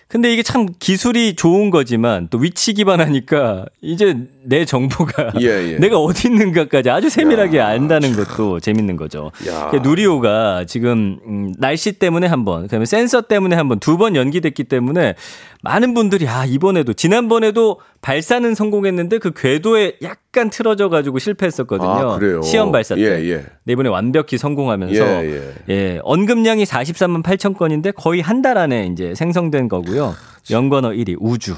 근데 0.08 0.30
이게 0.30 0.42
참 0.42 0.66
기술이 0.78 1.36
좋은 1.36 1.70
거지만 1.70 2.28
또 2.30 2.36
위치 2.36 2.74
기반하니까 2.74 3.64
이제 3.80 4.14
내 4.44 4.64
정보가 4.64 5.32
예, 5.40 5.46
예. 5.46 5.78
내가 5.78 5.98
어디 5.98 6.28
있는가까지 6.28 6.90
아주 6.90 7.08
세밀하게 7.08 7.60
안다는 7.60 8.14
것도 8.14 8.60
재밌는 8.60 8.96
거죠. 8.96 9.30
야. 9.46 9.68
그러니까 9.70 9.88
누리호가 9.88 10.64
지금 10.66 11.18
음, 11.26 11.54
날씨 11.58 11.92
때문에 11.92 12.26
한 12.26 12.44
번, 12.44 12.62
그다음에 12.62 12.84
센서 12.86 13.22
때문에 13.22 13.54
한 13.56 13.68
번, 13.68 13.78
두 13.78 13.96
번 13.96 14.16
연기됐기 14.16 14.64
때문에 14.64 15.14
많은 15.62 15.94
분들이 15.94 16.26
아 16.28 16.44
이번에도 16.44 16.92
지난번에도 16.92 17.78
발사는 18.00 18.52
성공했는데 18.54 19.18
그 19.18 19.30
궤도에 19.32 19.98
약간 20.02 20.50
틀어져 20.50 20.88
가지고 20.88 21.18
실패했었거든요. 21.20 21.88
아, 21.88 22.18
그래요? 22.18 22.42
시험 22.42 22.72
발사 22.72 22.96
때. 22.96 23.00
예, 23.02 23.30
예. 23.30 23.44
이번에 23.68 23.88
완벽히 23.88 24.38
성공하면서 24.38 24.94
예, 25.24 25.30
예. 25.68 25.74
예, 25.74 26.00
언급량이 26.02 26.64
43만 26.64 27.22
8천 27.22 27.56
건인데 27.56 27.92
거의 27.92 28.20
한 28.20 28.42
달 28.42 28.58
안에 28.58 28.88
이제 28.92 29.14
생성된 29.14 29.68
거고요. 29.68 30.14
연관어 30.50 30.88
1위 30.90 31.16
우주. 31.20 31.54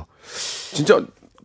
진짜, 0.72 1.00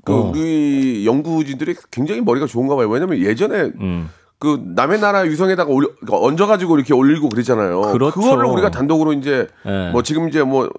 그, 0.10 0.14
어. 0.16 0.32
우리 0.32 1.06
연구진들이 1.06 1.76
굉장히 1.92 2.22
머리가 2.22 2.46
좋은가 2.46 2.76
봐요. 2.76 2.90
왜냐면 2.90 3.20
예전에, 3.20 3.72
음. 3.80 4.10
그 4.40 4.62
남의 4.74 5.00
나라 5.02 5.20
위성에다가 5.20 5.72
올려, 5.72 5.90
그러니까 6.00 6.26
얹어가지고 6.26 6.78
이렇게 6.78 6.94
올리고 6.94 7.30
그랬잖아요. 7.30 7.82
그렇죠. 7.92 8.20
거를 8.22 8.46
우리가 8.46 8.72
단독으로 8.72 9.14
이제 9.14 9.48
예. 9.66 9.90
뭐 9.92 10.02
지금 10.02 10.30
이제 10.30 10.42
뭐 10.44 10.70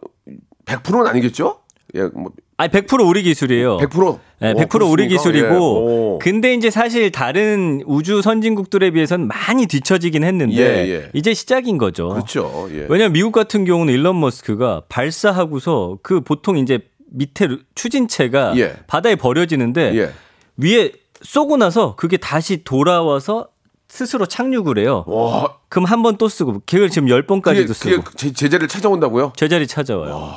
100%는 0.65 1.07
아니겠죠? 1.07 1.59
예, 1.95 2.05
뭐 2.05 2.33
아니 2.57 2.71
100% 2.71 3.07
우리 3.07 3.23
기술이에요. 3.23 3.79
100%. 3.79 4.19
네, 4.41 4.53
오, 4.53 4.55
100% 4.55 4.91
우리 4.91 5.09
그렇습니까? 5.09 5.09
기술이고 5.09 5.55
예. 5.55 5.59
오. 5.59 6.19
근데 6.23 6.55
이제 6.55 6.71
사실 6.71 7.11
다른 7.11 7.83
우주 7.87 8.23
선진국들에 8.23 8.91
비해서는 8.93 9.29
많이 9.29 9.67
뒤처지긴 9.67 10.25
했는데 10.25 10.57
예, 10.57 10.91
예. 10.91 11.11
이제 11.13 11.35
시작인 11.35 11.77
거죠. 11.77 12.09
그렇죠. 12.09 12.69
예. 12.73 12.87
왜냐면 12.89 13.13
미국 13.13 13.33
같은 13.33 13.67
경우는 13.67 13.93
일론 13.93 14.21
머스크가 14.21 14.83
발사하고서 14.89 15.99
그 16.03 16.21
보통 16.21 16.57
이제 16.57 16.81
밑에 17.11 17.49
추진체가 17.75 18.57
예. 18.59 18.77
바다에 18.87 19.17
버려지는데 19.17 19.95
예. 19.97 20.13
위에 20.57 20.93
쏘고 21.23 21.57
나서 21.57 21.97
그게 21.97 22.17
다시 22.17 22.65
돌아와서 22.65 23.49
스스로 23.89 24.27
착륙을 24.27 24.79
해요. 24.79 25.05
와, 25.07 25.55
그럼 25.69 25.85
한 25.87 26.03
번 26.03 26.17
또 26.17 26.29
쓰고 26.29 26.63
그걸 26.65 26.89
지금 26.91 27.09
열 27.09 27.27
번까지도 27.27 27.73
쓰고 27.73 28.03
그게 28.03 28.17
제, 28.17 28.33
제자를 28.33 28.69
찾아온다고요? 28.69 29.33
제자리 29.37 29.67
찾아와요. 29.67 30.33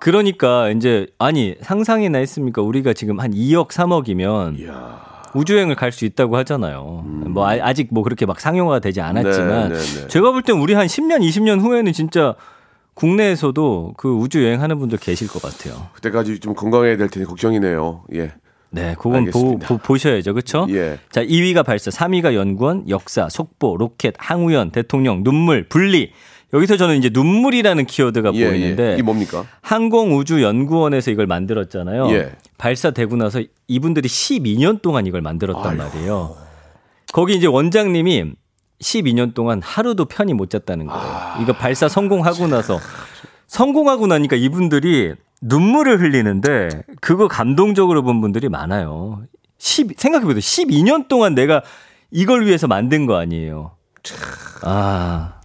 그러니까 0.00 0.70
이제 0.70 1.06
아니 1.18 1.54
상상이나 1.60 2.18
했습니까? 2.18 2.62
우리가 2.62 2.92
지금 2.94 3.20
한 3.20 3.32
2억 3.32 3.68
3억이면 3.68 4.58
이야. 4.60 5.10
우주여행을 5.34 5.74
갈 5.76 5.92
수 5.92 6.04
있다고 6.04 6.36
하잖아요. 6.38 7.04
뭐 7.28 7.46
아- 7.48 7.58
아직 7.62 7.88
뭐 7.92 8.02
그렇게 8.02 8.26
막 8.26 8.40
상용화가 8.40 8.80
되지 8.80 9.00
않았지만 9.00 9.68
네, 9.68 9.74
네, 9.78 10.00
네. 10.02 10.08
제가 10.08 10.32
볼 10.32 10.42
땐 10.42 10.56
우리 10.56 10.74
한 10.74 10.86
10년 10.86 11.20
20년 11.20 11.60
후에는 11.60 11.92
진짜 11.92 12.34
국내에서도 13.00 13.94
그 13.96 14.12
우주 14.12 14.44
여행하는 14.44 14.78
분들 14.78 14.98
계실 14.98 15.26
것 15.26 15.40
같아요. 15.40 15.88
그때까지 15.94 16.38
좀 16.38 16.54
건강해야 16.54 16.98
될 16.98 17.08
테니 17.08 17.24
걱정이네요. 17.24 18.04
예. 18.14 18.32
네, 18.68 18.94
그건 18.98 19.24
보. 19.30 19.58
보, 19.58 19.96
셔야죠 19.96 20.34
그렇죠? 20.34 20.66
예. 20.68 20.98
자, 21.10 21.24
2위가 21.24 21.64
발사, 21.64 21.90
3위가 21.90 22.34
연구원, 22.34 22.88
역사, 22.90 23.28
속보, 23.30 23.78
로켓, 23.78 24.14
항우연, 24.18 24.70
대통령, 24.70 25.24
눈물, 25.24 25.66
분리. 25.66 26.12
여기서 26.52 26.76
저는 26.76 26.98
이제 26.98 27.08
눈물이라는 27.10 27.86
키워드가 27.86 28.32
예, 28.34 28.46
보이는데 28.46 28.90
예. 28.90 28.92
이게 28.94 29.02
뭡니까? 29.02 29.46
항공우주연구원에서 29.62 31.10
이걸 31.10 31.26
만들었잖아요. 31.26 32.10
예. 32.10 32.32
발사되고 32.58 33.16
나서 33.16 33.40
이분들이 33.66 34.08
12년 34.08 34.82
동안 34.82 35.06
이걸 35.06 35.22
만들었단 35.22 35.78
말이에요. 35.78 36.36
거기 37.12 37.34
이제 37.34 37.46
원장님이 37.46 38.34
12년 38.80 39.34
동안 39.34 39.60
하루도 39.62 40.06
편히 40.06 40.34
못 40.34 40.50
잤다는 40.50 40.86
거예요. 40.86 41.02
아. 41.02 41.38
이거 41.40 41.52
발사 41.52 41.88
성공하고 41.88 42.46
나서 42.46 42.78
성공하고 43.46 44.06
나니까 44.06 44.36
이분들이 44.36 45.14
눈물을 45.42 46.00
흘리는데 46.00 46.82
그거 47.00 47.28
감동적으로 47.28 48.02
본 48.02 48.20
분들이 48.20 48.48
많아요. 48.48 49.22
10 49.58 49.98
생각해보세요. 49.98 50.40
12년 50.40 51.08
동안 51.08 51.34
내가 51.34 51.62
이걸 52.10 52.46
위해서 52.46 52.66
만든 52.66 53.06
거 53.06 53.16
아니에요. 53.16 53.72
아, 54.62 55.40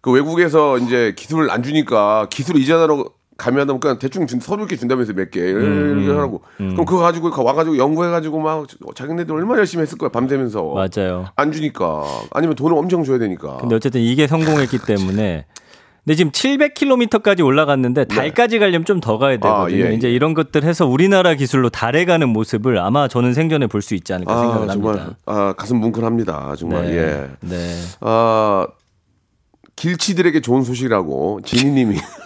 그 0.00 0.10
외국에서 0.12 0.78
이제 0.78 1.14
기술을 1.16 1.50
안 1.50 1.62
주니까 1.62 2.28
기술 2.30 2.56
이전하러 2.56 3.04
가면 3.36 3.78
그냥 3.80 3.98
대충 3.98 4.26
준, 4.26 4.40
서로 4.40 4.62
이렇게 4.62 4.76
준다면서 4.76 5.12
몇 5.12 5.30
개. 5.30 5.40
음, 5.40 5.98
이렇게 5.98 6.12
하라고. 6.14 6.40
그럼 6.56 6.76
그거 6.76 6.98
가지고 6.98 7.30
와가지고 7.44 7.76
연구해가지고 7.76 8.40
막 8.40 8.66
자기네들 8.94 9.34
얼마나 9.34 9.58
열심히 9.58 9.82
했을 9.82 9.98
거야 9.98 10.08
밤새면서. 10.10 10.62
맞아요. 10.74 11.26
안 11.36 11.52
주니까. 11.52 12.04
아니면 12.32 12.56
돈을 12.56 12.76
엄청 12.76 13.04
줘야 13.04 13.18
되니까. 13.18 13.58
근데 13.58 13.74
어쨌든 13.74 14.00
이게 14.00 14.26
성공했기 14.26 14.78
때문에. 14.86 15.44
근데 16.04 16.14
지금 16.14 16.30
700km까지 16.30 17.44
올라갔는데 17.44 18.04
달까지 18.04 18.58
가려면 18.60 18.84
좀 18.84 19.00
더 19.00 19.18
가야 19.18 19.38
되거든요. 19.38 19.76
네. 19.76 19.84
아, 19.84 19.90
예, 19.90 19.94
이제 19.94 20.08
예. 20.08 20.12
이런 20.12 20.34
것들 20.34 20.62
해서 20.62 20.86
우리나라 20.86 21.34
기술로 21.34 21.68
달에 21.68 22.04
가는 22.04 22.28
모습을 22.28 22.78
아마 22.78 23.08
저는 23.08 23.34
생전에 23.34 23.66
볼 23.66 23.82
수 23.82 23.94
있지 23.96 24.12
않을까 24.14 24.32
아, 24.32 24.40
생각을 24.40 24.68
정말 24.68 24.98
합니다. 24.98 25.18
아, 25.26 25.52
가슴 25.56 25.78
뭉클합니다. 25.78 26.54
정말. 26.58 26.86
네. 26.86 26.96
예. 26.96 27.28
네. 27.40 27.74
아, 28.00 28.66
길치들에게 29.74 30.40
좋은 30.40 30.62
소식이라고 30.62 31.40
지니님이 31.44 31.96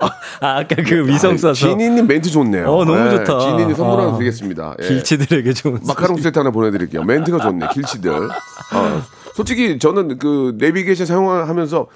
아, 0.00 0.58
아까 0.58 0.76
그 0.76 1.06
위성 1.06 1.36
쏴서 1.36 1.54
지니님 1.54 2.06
멘트 2.06 2.30
좋네요. 2.30 2.70
어, 2.70 2.84
너무 2.84 3.10
좋다. 3.10 3.38
지니님 3.38 3.74
선물 3.74 4.00
하나 4.00 4.10
어. 4.10 4.18
드리겠습니다. 4.18 4.76
예. 4.82 4.88
길치들에게 4.88 5.52
좋은 5.52 5.80
마카롱 5.86 6.18
세트 6.18 6.38
하나 6.38 6.50
보내드릴게요. 6.50 7.02
멘트가 7.04 7.38
좋네. 7.38 7.68
길치들. 7.72 8.10
어, 8.12 9.02
솔직히 9.34 9.78
저는 9.78 10.18
그 10.18 10.54
내비게이션 10.58 11.06
사용하면서 11.06 11.86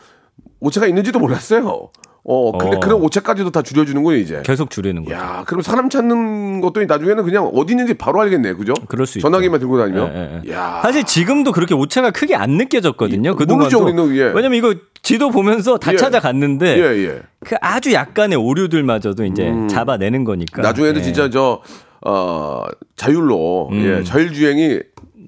오차가 0.61 0.87
있는지도 0.87 1.19
몰랐어요. 1.19 1.91
어, 2.31 2.53
근데 2.59 2.77
어. 2.77 2.81
그런 2.81 3.01
오차까지도 3.01 3.51
다 3.51 3.63
줄여주는군요, 3.63 4.17
이제. 4.17 4.43
계속 4.45 4.69
줄이는 4.69 5.03
거죠. 5.03 5.17
야, 5.17 5.45
그럼 5.47 5.63
사람 5.63 5.89
찾는 5.89 6.61
것도 6.61 6.85
나중에는 6.85 7.25
그냥 7.25 7.51
어디 7.55 7.73
있는지 7.73 7.95
바로 7.95 8.21
알겠네, 8.21 8.53
그죠? 8.53 8.75
그럴 8.87 9.07
수 9.07 9.19
전화기만 9.19 9.59
들고 9.59 9.79
다니면. 9.79 10.13
예, 10.15 10.43
예. 10.47 10.53
야, 10.53 10.81
사실 10.83 11.05
지금도 11.05 11.53
그렇게 11.53 11.73
오차가 11.75 12.11
크게 12.11 12.37
안 12.37 12.51
느껴졌거든요. 12.59 13.31
이- 13.31 13.35
그동안도. 13.35 13.81
모르죠, 13.81 14.15
예. 14.17 14.25
왜냐면 14.35 14.55
이거 14.59 14.75
지도 15.03 15.31
보면서 15.31 15.79
다 15.79 15.95
예. 15.95 15.97
찾아갔는데 15.97 16.77
예, 16.79 17.07
예. 17.07 17.23
그 17.47 17.57
아주 17.63 17.95
약간의 17.95 18.37
오류들마저도 18.37 19.25
이제 19.25 19.51
잡아내는 19.71 20.25
거니까. 20.25 20.61
나중에는 20.61 21.01
예. 21.01 21.03
진짜 21.03 21.31
저, 21.31 21.63
어, 22.07 22.63
자율로, 22.97 23.71
예, 23.73 24.05
자율주행이 24.05 24.81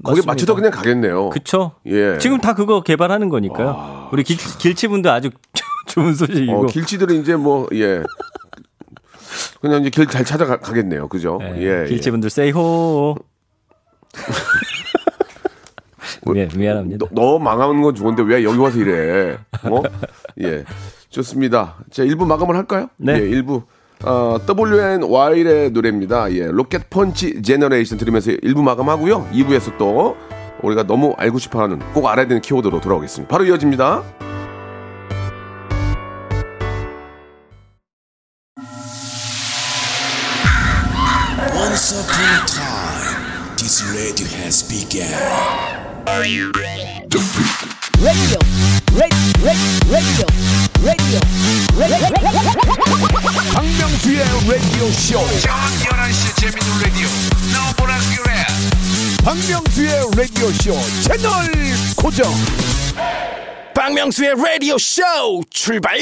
거기에 0.05 0.23
음. 0.23 0.27
맞춰서 0.27 0.55
그냥 0.55 0.71
가겠네요. 0.71 1.31
그쵸? 1.31 1.73
예. 1.87 2.19
지금 2.19 2.39
다 2.43 2.55
그거 2.55 2.83
개발하는 2.83 3.31
거니까요. 3.31 4.11
우리 4.13 4.23
길, 4.23 4.37
길치분들 4.59 5.11
아주 5.11 5.31
좋은 5.91 6.15
소식이고. 6.15 6.53
어, 6.61 6.67
길치들은 6.67 7.21
이제 7.21 7.37
뭐, 7.37 7.69
예. 7.73 8.03
그냥 9.61 9.81
이제 9.83 9.91
길 9.91 10.07
잘 10.07 10.25
찾아가겠네요. 10.25 11.09
그죠? 11.09 11.39
예, 11.43 11.57
예. 11.61 11.83
예. 11.85 11.89
길치분들 11.89 12.31
세이호. 12.31 13.17
미, 16.27 16.47
미안합니다. 16.57 17.07
너, 17.11 17.23
너 17.23 17.39
망하는 17.39 17.81
건 17.83 17.95
좋은데 17.95 18.23
왜 18.23 18.43
여기 18.45 18.59
와서 18.59 18.79
이래? 18.79 19.39
어? 19.65 19.83
예. 20.41 20.65
좋습니다. 21.09 21.77
자, 21.91 22.05
1부 22.05 22.27
마감을 22.27 22.57
할까요? 22.57 22.89
네. 22.97 23.15
예, 23.15 23.21
1부. 23.43 23.63
어, 24.05 24.39
WNY의 24.49 25.71
노래입니다. 25.73 26.33
예. 26.33 26.47
Rocket 26.47 26.89
Punch 26.91 27.43
Generation 27.43 27.99
들으면서 27.99 28.31
1부 28.33 28.63
마감하고요. 28.63 29.29
2부에서 29.33 29.77
또 29.79 30.17
우리가 30.63 30.85
너무 30.87 31.15
알고 31.19 31.39
싶어 31.39 31.61
하는 31.63 31.79
꼭 31.93 32.07
알아야 32.07 32.27
되는 32.27 32.41
키워드로 32.43 32.81
돌아오겠습니다. 32.81 33.31
바로 33.31 33.45
이어집니다. 33.45 34.03
Once 41.91 42.07
upon 42.07 42.23
a 42.23 42.47
time, 42.47 43.57
this 43.57 43.83
radio 43.83 44.29
has 44.39 44.63
begun. 44.63 45.11
radio, 46.07 46.47
radio, 47.99 48.39
radio, 49.43 49.67
radio, 49.91 50.23
radio. 50.87 51.19
박명수의 53.53 54.23
라디오 54.47 54.87
쇼. 54.93 55.19
저녁 55.41 55.67
11시 55.83 56.23
재밌는 56.37 56.71
라디오 56.81 57.09
너보라 57.55 57.99
그래 58.15 58.47
박명수의 59.25 59.91
라디오 60.17 60.53
쇼 60.53 60.79
채널 61.03 61.51
고정. 61.97 62.33
박명수의 63.75 64.35
라디오 64.37 64.77
쇼 64.79 65.03
출발 65.51 65.99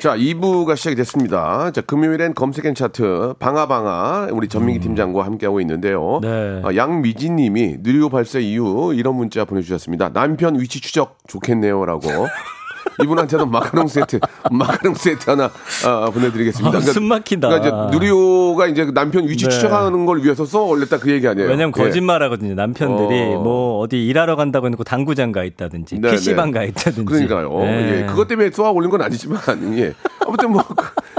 자, 0.00 0.16
2부가 0.16 0.76
시작이 0.76 0.96
됐습니다. 0.96 1.70
자, 1.70 1.80
금요일엔 1.80 2.34
검색엔 2.34 2.74
차트 2.74 3.34
방아방아 3.38 4.28
우리 4.32 4.48
전민기 4.48 4.80
팀장과 4.80 5.24
함께하고 5.24 5.60
있는데요. 5.60 6.20
네. 6.22 6.62
아, 6.64 6.74
양미진 6.74 7.36
님이 7.36 7.76
누리호 7.80 8.08
발사 8.08 8.38
이후 8.38 8.94
이런 8.94 9.16
문자 9.16 9.44
보내주셨습니다. 9.44 10.12
남편 10.12 10.58
위치 10.58 10.80
추적 10.80 11.18
좋겠네요라고. 11.28 12.08
이분한테도 13.02 13.46
마카롱 13.46 13.88
세트, 13.88 14.20
마카롱 14.50 14.94
세트 14.94 15.30
하나 15.30 15.50
아, 15.86 16.10
보내드리겠습니다. 16.10 16.78
아, 16.78 16.80
숨 16.80 17.04
막힌다. 17.04 17.48
그러니까 17.48 17.88
이제 17.88 17.96
누리호가 17.96 18.66
이제 18.66 18.90
남편 18.92 19.28
위치 19.28 19.44
네. 19.44 19.50
추적하는 19.50 20.06
걸 20.06 20.22
위해서 20.22 20.44
써 20.44 20.62
올렸다 20.64 20.98
그 20.98 21.10
얘기 21.10 21.26
아니에요. 21.26 21.48
왜냐면 21.48 21.72
예. 21.76 21.82
거짓말 21.82 22.22
하거든요. 22.24 22.54
남편들이 22.54 23.34
어. 23.34 23.40
뭐 23.40 23.80
어디 23.80 24.04
일하러 24.06 24.36
간다고 24.36 24.66
해놓고 24.66 24.84
당구장 24.84 25.32
가 25.32 25.44
있다든지 25.44 26.00
네, 26.00 26.10
PC방 26.10 26.50
네. 26.50 26.58
가 26.58 26.64
있다든지. 26.64 27.04
그러니까요. 27.04 27.50
네. 27.60 28.02
예, 28.02 28.06
그것 28.06 28.28
때문에 28.28 28.50
쏘아 28.50 28.70
올린 28.70 28.90
건 28.90 29.02
아니지만, 29.02 29.40
예. 29.78 29.94
아무튼 30.26 30.52
뭐, 30.52 30.62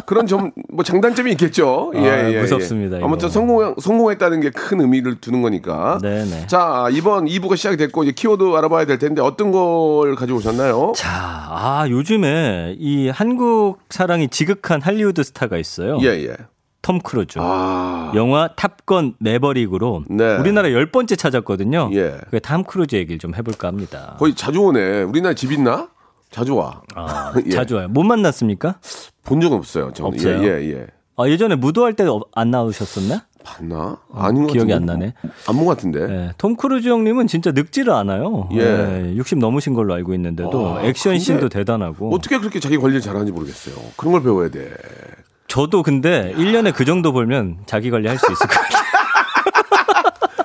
그, 0.06 0.14
런 0.14 0.28
점, 0.28 0.52
뭐 0.70 0.84
장단점이 0.84 1.32
있겠죠. 1.32 1.92
예, 1.96 2.00
아, 2.00 2.30
예, 2.30 2.34
예. 2.34 2.42
무섭습니다, 2.42 2.98
이거. 2.98 3.06
아무튼 3.06 3.30
성공, 3.30 3.76
성공했다는 3.80 4.42
게 4.42 4.50
큰 4.52 4.82
의미를 4.82 5.16
두는 5.16 5.42
거니까. 5.42 5.98
네네. 6.02 6.48
자, 6.48 6.88
이번 6.92 7.26
2부가 7.26 7.58
시작이 7.58 7.78
됐고, 7.78 8.04
이제 8.04 8.12
키워드 8.14 8.44
알아봐야 8.56 8.86
될 8.86 9.00
텐데, 9.00 9.22
어떤 9.22 9.52
걸 9.52 10.16
가져오셨나요? 10.16 10.94
자, 10.96 11.10
아, 11.50 11.86
요즘에 11.90 12.76
이 12.80 13.10
한국 13.10 13.80
사랑이 13.90 14.28
지극한 14.30 14.82
할리우드 14.82 15.24
스타가 15.24 15.58
있어요. 15.58 15.98
예, 16.02 16.08
예. 16.28 16.36
톰 16.82 17.00
크루즈. 17.00 17.40
아. 17.42 18.12
영화 18.14 18.50
탑건 18.58 19.14
매버릭으로 19.20 20.04
네. 20.10 20.36
우리나라 20.36 20.70
열 20.74 20.86
번째 20.92 21.16
찾았거든요. 21.16 21.90
예. 21.94 22.18
그 22.30 22.48
탐 22.48 22.66
크루즈 22.66 22.98
얘기를 22.98 23.20
좀 23.20 23.34
해볼까 23.36 23.70
합니다. 23.70 24.16
거의 24.20 24.36
자주 24.36 24.60
오네. 24.60 25.04
우리나라 25.04 25.34
집 25.34 25.54
있나? 25.54 25.88
자주 26.34 26.56
와. 26.56 26.82
아, 26.96 27.32
예. 27.46 27.50
자주 27.52 27.76
와요. 27.76 27.88
못 27.90 28.04
만났습니까? 28.04 28.76
본 29.24 29.40
적은 29.40 29.58
없어요. 29.58 29.92
저는. 29.94 30.08
없어요? 30.14 30.44
예, 30.44 30.48
예, 30.62 30.72
예. 30.74 30.88
아, 31.16 31.28
예전에 31.28 31.56
무도할 31.56 31.94
때 31.94 32.06
안 32.34 32.50
나오셨었나? 32.52 33.26
봤나? 33.46 33.98
아닌 34.14 34.44
것 34.44 34.50
어, 34.50 34.54
기억이 34.54 34.72
같은데. 34.72 34.74
안 34.74 34.86
나네. 35.00 35.14
안본것 35.48 35.78
같은데. 35.78 36.00
예, 36.10 36.32
톰 36.38 36.56
크루즈 36.56 36.88
형님은 36.88 37.28
진짜 37.28 37.52
늙지를 37.52 37.92
않아요. 37.94 38.48
예. 38.54 38.60
예, 39.12 39.16
60 39.16 39.38
넘으신 39.40 39.74
걸로 39.74 39.94
알고 39.94 40.14
있는데도 40.16 40.78
아, 40.78 40.84
액션 40.84 41.20
씬도 41.20 41.50
대단하고. 41.50 42.14
어떻게 42.16 42.40
그렇게 42.40 42.60
자기 42.60 42.78
관리를 42.78 43.02
잘하는지 43.02 43.32
모르겠어요. 43.32 43.76
그런 43.98 44.14
걸 44.14 44.24
배워야 44.24 44.50
돼. 44.50 44.72
저도 45.48 45.84
근데 45.84 46.34
1년에 46.36 46.74
그 46.74 46.84
정도 46.86 47.12
벌면 47.14 47.60
자기 47.68 47.92
관리 47.92 48.08
할 48.08 48.18
수 48.18 48.32
있을 48.32 48.48
것 48.48 48.54
같아요. 48.54 48.82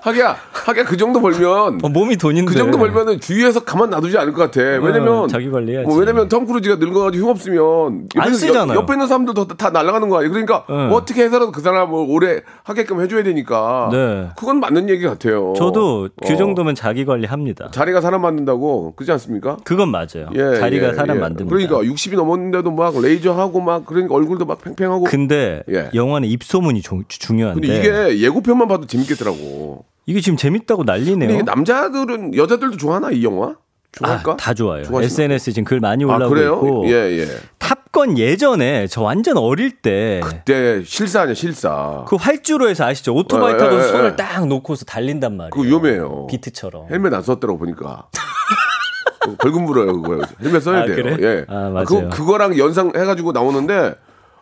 하기야, 0.09 0.37
하기야 0.53 0.85
그 0.85 0.97
정도 0.97 1.21
벌면 1.21 1.81
어, 1.83 1.88
몸이 1.88 2.16
돈인데. 2.16 2.51
그 2.53 2.59
정도 2.59 2.79
벌면은 2.79 3.21
주위에서 3.21 3.64
가만 3.64 3.90
놔두지 3.90 4.16
않을 4.18 4.33
것 4.33 4.42
같아. 4.51 4.61
왜냐면 4.61 5.09
어, 5.09 5.27
자기 5.27 5.51
관리해야지. 5.51 5.87
뭐 5.87 5.97
왜냐면 5.99 6.29
톰 6.29 6.47
크루즈가 6.47 6.77
늙어가지고 6.77 7.25
흉 7.27 7.31
없으면 7.31 8.09
안. 8.16 8.33
옆, 8.68 8.75
옆에 8.77 8.94
있는 8.94 9.07
사람들도 9.07 9.49
다, 9.49 9.55
다 9.57 9.71
날아가는 9.71 10.09
거야. 10.09 10.29
그러니까 10.29 10.64
네. 10.68 10.75
뭐 10.88 10.97
어떻게 10.99 11.23
해서라도 11.25 11.53
그 11.53 11.61
사람을 11.61 12.07
오래 12.09 12.40
하게끔 12.64 13.01
해줘야 13.01 13.23
되니까. 13.23 13.88
네. 13.92 14.29
그건 14.37 14.61
맞는 14.61 14.88
얘기 14.88 15.05
같아요. 15.05 15.53
저도 15.57 16.09
그 16.25 16.33
어. 16.33 16.37
정도면 16.37 16.75
자기 16.75 17.05
관리합니다. 17.05 17.71
자리가 17.71 18.01
사람 18.01 18.23
만든다고 18.23 18.94
그렇지 18.97 19.12
않습니까? 19.12 19.57
그건 19.64 19.90
맞아요. 19.90 20.29
예, 20.35 20.59
자리가 20.59 20.88
예, 20.90 20.94
사람 20.94 21.16
예. 21.16 21.21
만듭니다. 21.21 21.55
그러니까 21.55 21.81
60이 21.92 22.16
넘었는데도 22.16 22.71
막 22.71 22.94
레이저 23.01 23.33
하고 23.33 23.61
막 23.61 23.85
그러니까 23.87 24.14
얼굴도 24.14 24.44
막 24.47 24.62
팽팽하고. 24.62 25.05
근데 25.05 25.62
예. 25.71 25.90
영화는 25.94 26.29
입소문이 26.29 26.83
조- 26.83 27.03
중요한데 27.09 27.61
근데 27.61 27.79
이게 27.79 28.21
예고편만 28.25 28.68
봐도 28.68 28.87
재밌겠더라고. 28.87 29.85
이게 30.09 30.23
지금 30.23 30.38
재밌다고 30.38 30.85
난리네요. 30.85 31.31
이게 31.31 31.42
남자들은 31.42 32.35
여자들도 32.35 32.79
좋아하나 32.79 33.11
이 33.11 33.23
영화? 33.25 33.57
좋아할까? 33.92 34.33
아, 34.33 34.37
다 34.38 34.55
좋아요. 34.55 34.83
SNS 34.90 35.53
지금 35.53 35.64
글 35.64 35.81
많이 35.81 36.03
아 36.05 36.07
올라오고 36.07 36.29
그래요? 36.35 36.55
있고 36.55 36.88
예 36.88 36.92
예. 37.21 37.27
탑건 37.59 38.16
예전에 38.16 38.87
저 38.87 39.03
완전 39.03 39.37
어릴 39.37 39.71
때그 39.83 40.27
그때 40.31 40.83
실사 40.83 41.23
아니야 41.23 41.35
실사. 41.35 42.07
활주로 42.11 42.71
에서 42.71 42.85
아시죠? 42.87 43.14
오토바이 43.14 43.53
예, 43.53 43.57
타고 43.59 43.77
예, 43.77 43.83
손을 43.83 44.11
예. 44.12 44.16
딱 44.16 44.47
놓고서 44.47 44.87
달린단 44.87 45.37
말이에요. 45.37 45.51
그거 45.51 45.62
위험해요. 45.62 46.27
비트처럼. 46.29 46.87
헬멧 46.90 47.12
안 47.12 47.21
썼더라고 47.23 47.59
보니까. 47.59 48.09
벌금 49.40 49.66
물어요 49.66 50.01
그거. 50.01 50.23
헬멧 50.42 50.62
써야 50.62 50.81
아, 50.81 50.85
돼요. 50.87 50.97
그래? 50.97 51.16
예. 51.21 51.44
아, 51.49 51.68
맞아요. 51.68 51.85
그 51.85 52.09
그거랑 52.09 52.57
연상 52.57 52.92
해가지고 52.97 53.33
나오는데 53.33 53.94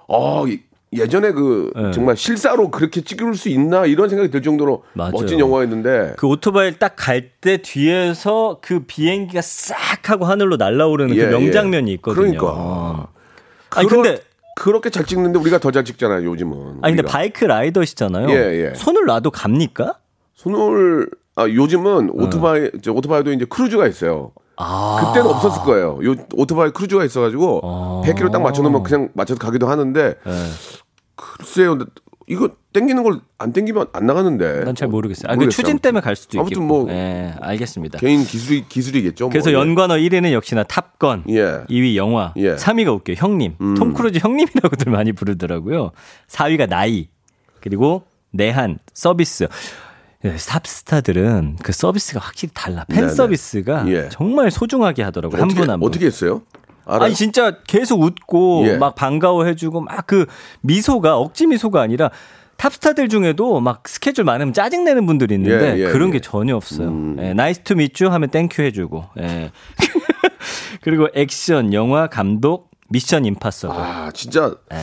어 0.07 0.47
이- 0.47 0.61
예전에 0.93 1.33
그 1.33 1.71
예. 1.77 1.91
정말 1.91 2.17
실사로 2.17 2.71
그렇게 2.71 3.01
찍을 3.01 3.35
수 3.35 3.49
있나 3.49 3.87
이런 3.87 4.09
생각이 4.09 4.31
들 4.31 4.41
정도로 4.43 4.85
맞아요. 4.93 5.13
멋진 5.13 5.39
영화였는데. 5.41 6.15
그 6.17 6.27
오토바이 6.29 6.79
딱갈 6.79 7.31
때 7.41 7.57
뒤에서 7.59 8.59
그 8.63 8.81
비행기가 8.87 9.41
싹 9.43 10.09
하고 10.11 10.25
하늘로 10.27 10.57
날아오르는 10.57 11.17
예, 11.17 11.27
그 11.27 11.31
명장면이 11.35 11.91
예. 11.91 11.95
있거든요. 11.95 12.21
그러니까. 12.39 13.09
아니 13.71 13.89
그런- 13.89 14.03
근데 14.05 14.23
그렇게 14.59 14.89
잘 14.91 15.05
찍는데 15.05 15.39
우리가 15.41 15.59
더 15.59 15.71
잘 15.71 15.85
찍잖아요 15.85 16.25
요즘은. 16.25 16.79
아니 16.83 16.95
근데. 16.97 17.03
바이크 17.03 17.45
라이더시잖아요. 17.45 18.31
예, 18.31 18.71
예. 18.71 18.75
손을 18.75 19.05
놔도 19.07 19.33
갑니까? 19.33 19.99
손을 20.35 21.11
아 21.35 21.47
요즘은 21.49 22.11
오토바이 22.13 22.71
저 22.83 22.93
오토바이도 22.93 23.33
이제 23.33 23.45
크루즈가 23.45 23.87
있어요. 23.89 24.33
아. 24.57 25.03
그때는 25.13 25.31
없었을 25.31 25.63
거예요. 25.63 25.99
요 26.05 26.15
오토바이 26.35 26.71
크루즈가 26.71 27.05
있어가지고 27.05 27.61
아. 27.65 28.03
100km 28.07 28.33
딱 28.33 28.43
맞춰놓으면 28.43 28.83
그냥 28.83 29.09
맞춰서 29.15 29.39
가기도 29.39 29.69
하는데 29.69 30.15
예. 30.27 30.33
글쎄요. 31.15 31.79
이거 32.29 32.51
땡기는 32.73 33.03
걸 33.03 33.21
안 33.39 33.53
땡기면 33.53 33.89
안 33.93 34.07
나가는데. 34.07 34.65
난 34.65 34.75
잘 34.75 34.89
모르겠어요. 34.89 35.31
아, 35.31 35.37
그. 35.37 35.49
추진 35.51 35.79
때문에 35.79 36.01
갈 36.01 36.17
수도 36.17 36.41
아무튼 36.41 36.57
있겠고. 36.63 36.67
뭐 36.67 36.91
예, 36.91 37.35
알겠습니다. 37.41 37.99
개인 37.99 38.25
기술이 38.25 38.65
기술이겠죠. 38.69 39.29
그래서 39.29 39.51
뭐. 39.51 39.61
연관어 39.61 39.95
1위는 39.97 40.33
역시나 40.33 40.63
탑건, 40.65 41.25
예. 41.29 41.61
2위 41.69 41.97
영화, 41.97 42.33
예. 42.37 42.53
음. 42.53 42.57
3위가 42.57 42.95
웃겨 42.95 43.13
형님, 43.15 43.57
톰 43.77 43.93
크루즈 43.93 44.19
형님이라고들 44.23 44.91
많이 44.91 45.13
부르더라고요. 45.13 45.91
4위가 46.29 46.67
나이, 46.69 47.09
그리고 47.61 48.05
내한, 48.33 48.79
서비스. 48.95 49.49
예, 50.27 50.37
탑스타들은 50.37 51.57
그 51.63 51.73
서비스가 51.73 52.21
확실히 52.21 52.51
달라. 52.55 52.85
팬 52.89 53.03
네네. 53.03 53.09
서비스가 53.15 53.85
예. 53.89 54.09
정말 54.11 54.51
소중하게 54.51 55.03
하더라고요. 55.03 55.41
한 55.41 55.49
분 55.49 55.71
한 55.71 55.81
분. 55.81 55.89
어떻게 55.89 56.07
했어요? 56.07 56.43
알아요? 56.85 57.05
아니 57.07 57.15
진짜 57.15 57.59
계속 57.67 58.01
웃고 58.03 58.65
예. 58.69 58.77
막 58.77 58.95
반가워해주고 58.95 59.81
막 59.81 60.07
그 60.07 60.27
미소가 60.63 61.17
억지 61.19 61.47
미소가 61.47 61.81
아니라 61.81 62.11
탑스타들 62.59 63.09
중에도 63.09 63.61
막 63.61 63.87
스케줄 63.89 64.25
많으면 64.25 64.53
짜증 64.55 64.85
내는 64.85 65.05
분들이 65.05 65.35
있는데 65.35 65.77
예, 65.77 65.81
예, 65.81 65.89
그런 65.91 66.09
예. 66.09 66.13
게 66.15 66.21
전혀 66.21 66.55
없어요. 66.57 67.17
예, 67.19 67.33
Nice 67.35 67.61
to 67.65 67.75
meet 67.75 67.93
you 67.93 68.07
하면 68.09 68.31
thank 68.31 68.51
you 68.51 68.63
해주고 68.63 69.05
예. 69.21 69.51
그리고 70.83 71.09
액션, 71.15 71.73
영화, 71.73 72.07
감독, 72.07 72.71
미션 72.89 73.25
임파서블. 73.25 73.75
아 73.77 74.11
진짜 74.15 74.55
예. 74.73 74.77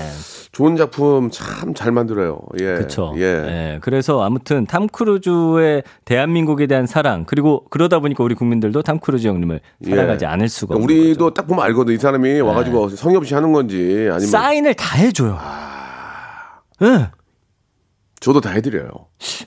좋은 0.51 0.75
작품 0.75 1.29
참 1.31 1.73
잘 1.73 1.91
만들어요. 1.91 2.39
예. 2.59 2.65
그렇죠. 2.75 3.13
예. 3.17 3.79
그래서 3.81 4.21
아무튼 4.23 4.65
탐 4.65 4.87
크루즈의 4.87 5.83
대한민국에 6.05 6.67
대한 6.67 6.85
사랑 6.85 7.25
그리고 7.25 7.65
그러다 7.69 7.99
보니까 7.99 8.23
우리 8.23 8.35
국민들도 8.35 8.81
탐 8.81 8.99
크루즈 8.99 9.27
형님을 9.27 9.61
사랑하지 9.87 10.25
예. 10.25 10.29
않을 10.29 10.49
수가 10.49 10.73
그러니까 10.75 10.83
없는 10.83 10.97
거죠. 10.97 11.09
우리도 11.09 11.33
딱 11.33 11.47
보면 11.47 11.63
알거든. 11.65 11.93
이 11.93 11.97
사람이 11.97 12.41
와 12.41 12.53
가지고 12.55 12.89
성의 12.89 13.17
없이 13.17 13.33
하는 13.33 13.53
건지 13.53 13.75
아니면 14.11 14.19
사인을 14.19 14.73
다 14.73 14.97
해 14.97 15.11
줘요. 15.11 15.37
아. 15.39 16.61
예. 16.83 17.09
저도 18.19 18.39
다 18.39 18.51
해드려요. 18.51 18.89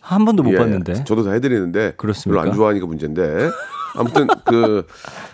한 0.03 0.25
번도 0.25 0.43
못 0.43 0.53
예, 0.53 0.59
봤는데. 0.59 1.05
저도 1.05 1.25
다 1.25 1.33
해드리는데 1.33 1.95
그렇습니까? 1.97 2.41
별로 2.43 2.51
안 2.51 2.55
좋아하니까 2.57 2.87
문제인데 2.87 3.51
아무튼 3.97 4.27
그 4.45 4.87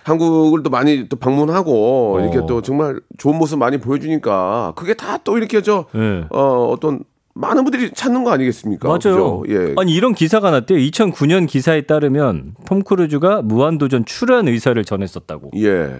한국을 0.04 0.62
또 0.62 0.70
많이 0.70 1.08
또 1.08 1.16
방문하고 1.16 2.18
이렇게 2.20 2.38
어. 2.38 2.46
또 2.46 2.62
정말 2.62 3.00
좋은 3.18 3.36
모습 3.36 3.58
많이 3.58 3.78
보여주니까 3.78 4.72
그게 4.76 4.94
다 4.94 5.18
또 5.24 5.36
이렇게 5.38 5.62
저 5.62 5.86
예. 5.94 6.24
어, 6.30 6.68
어떤 6.70 7.04
많은 7.34 7.64
분들이 7.64 7.90
찾는 7.92 8.24
거 8.24 8.30
아니겠습니까? 8.32 8.88
맞아요. 8.88 9.40
그죠? 9.40 9.44
예. 9.48 9.74
아니 9.78 9.94
이런 9.94 10.14
기사가 10.14 10.50
났대요. 10.50 10.78
2009년 10.78 11.46
기사에 11.48 11.82
따르면 11.82 12.56
톰 12.66 12.82
크루즈가 12.82 13.42
무한도전 13.42 14.04
출연 14.04 14.48
의사를 14.48 14.82
전했었다고. 14.84 15.52
예. 15.56 15.98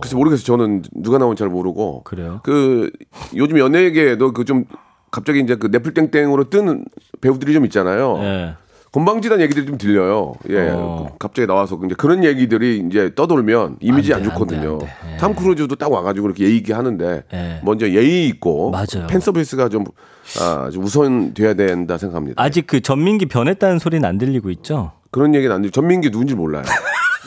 그래서 0.00 0.16
모르겠어요. 0.16 0.44
저는 0.44 0.82
누가 0.94 1.18
나온지 1.18 1.40
잘 1.40 1.48
모르고. 1.48 2.02
그래요? 2.04 2.40
그 2.44 2.90
요즘 3.36 3.58
연예계에도 3.58 4.32
그 4.32 4.44
좀 4.44 4.64
갑자기 5.10 5.40
이제 5.40 5.56
그 5.56 5.66
넷플땡땡으로 5.66 6.48
뜬 6.48 6.84
배우들이 7.20 7.52
좀 7.52 7.64
있잖아요. 7.66 8.16
예. 8.22 8.54
건방지단 8.92 9.40
얘기들이 9.40 9.64
좀 9.66 9.78
들려요. 9.78 10.34
예. 10.50 10.68
어. 10.70 11.08
그 11.12 11.18
갑자기 11.18 11.46
나와서 11.46 11.80
이제 11.84 11.94
그런 11.96 12.24
얘기들이 12.24 12.84
이제 12.86 13.10
떠돌면 13.14 13.78
이미지 13.80 14.12
안 14.12 14.20
안, 14.20 14.22
돼, 14.22 14.30
안 14.30 14.38
좋거든요. 14.38 14.78
돼, 14.78 14.86
안 14.86 15.06
돼. 15.08 15.14
예. 15.14 15.16
탐 15.16 15.34
크루즈도 15.34 15.76
딱 15.76 15.90
와가지고 15.90 16.26
이렇게 16.26 16.44
예의 16.44 16.62
하는데 16.70 17.24
예. 17.32 17.60
먼저 17.64 17.88
예의 17.88 18.28
있고 18.28 18.70
맞아요. 18.70 19.06
팬 19.08 19.18
서비스가 19.18 19.70
좀, 19.70 19.84
아, 20.40 20.68
좀 20.70 20.84
우선돼야 20.84 21.54
된다 21.54 21.96
생각합니다. 21.96 22.42
아직 22.42 22.66
그 22.66 22.80
전민기 22.80 23.26
변했다는 23.26 23.78
소리는 23.78 24.06
안 24.06 24.18
들리고 24.18 24.50
있죠. 24.50 24.92
그런 25.10 25.34
얘기는 25.34 25.54
안 25.54 25.62
들려. 25.62 25.70
전민기 25.70 26.10
누군지 26.10 26.34
몰라요. 26.34 26.64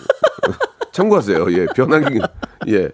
참고하세요. 0.94 1.52
예, 1.52 1.66
변하기 1.76 2.20
예. 2.70 2.90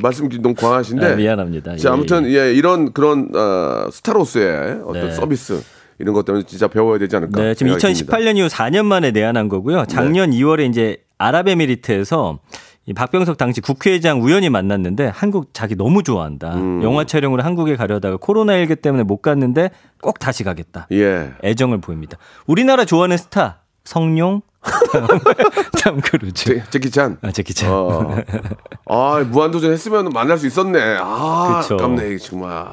말씀 0.00 0.30
너무 0.40 0.54
과하신데. 0.54 1.06
아, 1.06 1.14
미안합니다. 1.14 1.76
자, 1.76 1.90
예, 1.90 1.92
아무튼 1.92 2.26
예, 2.26 2.52
이런 2.54 2.92
그런 2.92 3.30
어, 3.34 3.90
스타로서의 3.90 4.80
어떤 4.86 5.08
네. 5.08 5.10
서비스 5.12 5.62
이런 6.02 6.14
것 6.14 6.24
때문에 6.24 6.44
진짜 6.44 6.66
배워야 6.66 6.98
되지 6.98 7.14
않을까. 7.14 7.40
네, 7.40 7.54
지금 7.54 7.78
생각이 7.78 7.94
듭니다. 7.94 8.18
2018년 8.18 8.36
이후 8.36 8.48
4년 8.48 8.84
만에 8.86 9.12
내한한 9.12 9.48
거고요. 9.48 9.86
작년 9.86 10.32
2월에 10.32 10.68
이제 10.68 10.98
아랍에미리트에서 11.18 12.40
이 12.86 12.92
박병석 12.92 13.38
당시 13.38 13.60
국회의장 13.60 14.20
우연히 14.20 14.50
만났는데 14.50 15.06
한국 15.14 15.54
자기 15.54 15.76
너무 15.76 16.02
좋아한다. 16.02 16.56
음. 16.56 16.82
영화 16.82 17.04
촬영으로 17.04 17.44
한국에 17.44 17.76
가려다가 17.76 18.16
코로나19 18.16 18.82
때문에 18.82 19.04
못 19.04 19.18
갔는데 19.22 19.70
꼭 20.00 20.18
다시 20.18 20.42
가겠다. 20.42 20.88
예. 20.90 21.30
애정을 21.44 21.80
보입니다. 21.80 22.18
우리나라 22.48 22.84
좋아하는 22.84 23.16
스타 23.16 23.60
성룡, 23.84 24.42
탐 25.80 26.00
크루즈, 26.00 26.32
제, 26.32 26.64
제키 26.70 26.90
찬. 26.90 27.18
아, 27.22 27.30
제키 27.30 27.54
찬. 27.54 27.70
어. 27.70 28.16
아, 28.86 29.24
무한도전 29.30 29.70
했으면 29.72 30.08
만날 30.12 30.36
수 30.38 30.48
있었네. 30.48 30.98
아, 31.00 31.60
그쵸. 31.62 31.74
아깝네, 31.76 32.18
정말. 32.18 32.66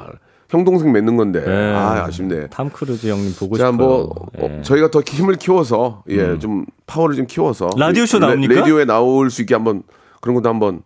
형 0.50 0.64
동생 0.64 0.92
맺는 0.92 1.16
건데. 1.16 1.44
네. 1.44 1.74
아, 1.74 2.04
아쉽네. 2.06 2.48
탐 2.48 2.68
크루즈 2.70 3.06
형님 3.06 3.34
보고 3.38 3.56
자, 3.56 3.70
싶어요. 3.70 3.76
뭐 3.86 4.14
예. 4.40 4.58
어, 4.58 4.62
저희가 4.62 4.90
더 4.90 5.00
힘을 5.00 5.36
키워서 5.36 6.02
예, 6.10 6.38
좀 6.38 6.66
파워를 6.86 7.16
좀 7.16 7.26
키워서 7.26 7.70
라디오 7.76 8.04
쇼 8.06 8.18
레- 8.18 8.26
나옵니까? 8.26 8.54
라디오에 8.54 8.84
나올 8.84 9.30
수 9.30 9.42
있게 9.42 9.54
한번 9.54 9.82
그런 10.20 10.34
것도 10.34 10.48
한번 10.48 10.82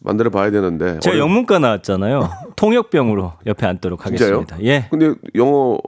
만들어 0.00 0.30
봐야 0.30 0.50
되는데. 0.50 0.98
제가 1.00 1.18
영문과 1.18 1.58
나왔잖아요. 1.58 2.30
통역병으로 2.56 3.32
옆에 3.46 3.66
앉도록 3.66 4.04
진짜요? 4.04 4.36
하겠습니다. 4.38 4.56
예. 4.64 4.86
근데 4.90 5.14
영어 5.34 5.78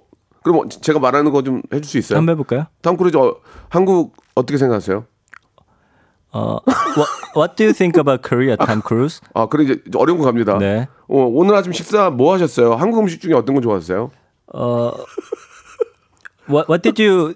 그럼 0.42 0.68
제가 0.68 0.98
말하는 0.98 1.30
거 1.32 1.42
좀 1.42 1.62
해줄 1.72 1.84
수 1.84 1.98
있어요? 1.98 2.18
한번 2.18 2.32
해볼까요? 2.34 2.66
탐 2.82 2.96
크루즈 2.96 3.16
어, 3.16 3.36
한국 3.68 4.16
어떻게 4.34 4.58
생각하세요? 4.58 5.04
어, 6.32 6.58
what, 6.96 7.10
what 7.36 7.56
do 7.56 7.64
you 7.64 7.72
think 7.74 7.98
about 7.98 8.22
Korea, 8.26 8.56
Tom 8.56 8.82
Cruise? 8.86 9.20
아, 9.34 9.46
그래 9.46 9.64
이제 9.64 9.80
어려운 9.96 10.18
거 10.18 10.24
갑니다. 10.24 10.58
네. 10.58 10.86
어, 11.08 11.24
오늘 11.26 11.54
아침 11.56 11.72
식사 11.72 12.10
뭐 12.10 12.32
하셨어요? 12.34 12.74
한국 12.74 13.00
음식 13.00 13.20
중에 13.20 13.34
어떤 13.34 13.54
거 13.56 13.60
좋아하세요? 13.60 14.10
어, 14.54 14.92
what, 16.48 16.66
what 16.70 16.82
did 16.82 17.02
you 17.02 17.34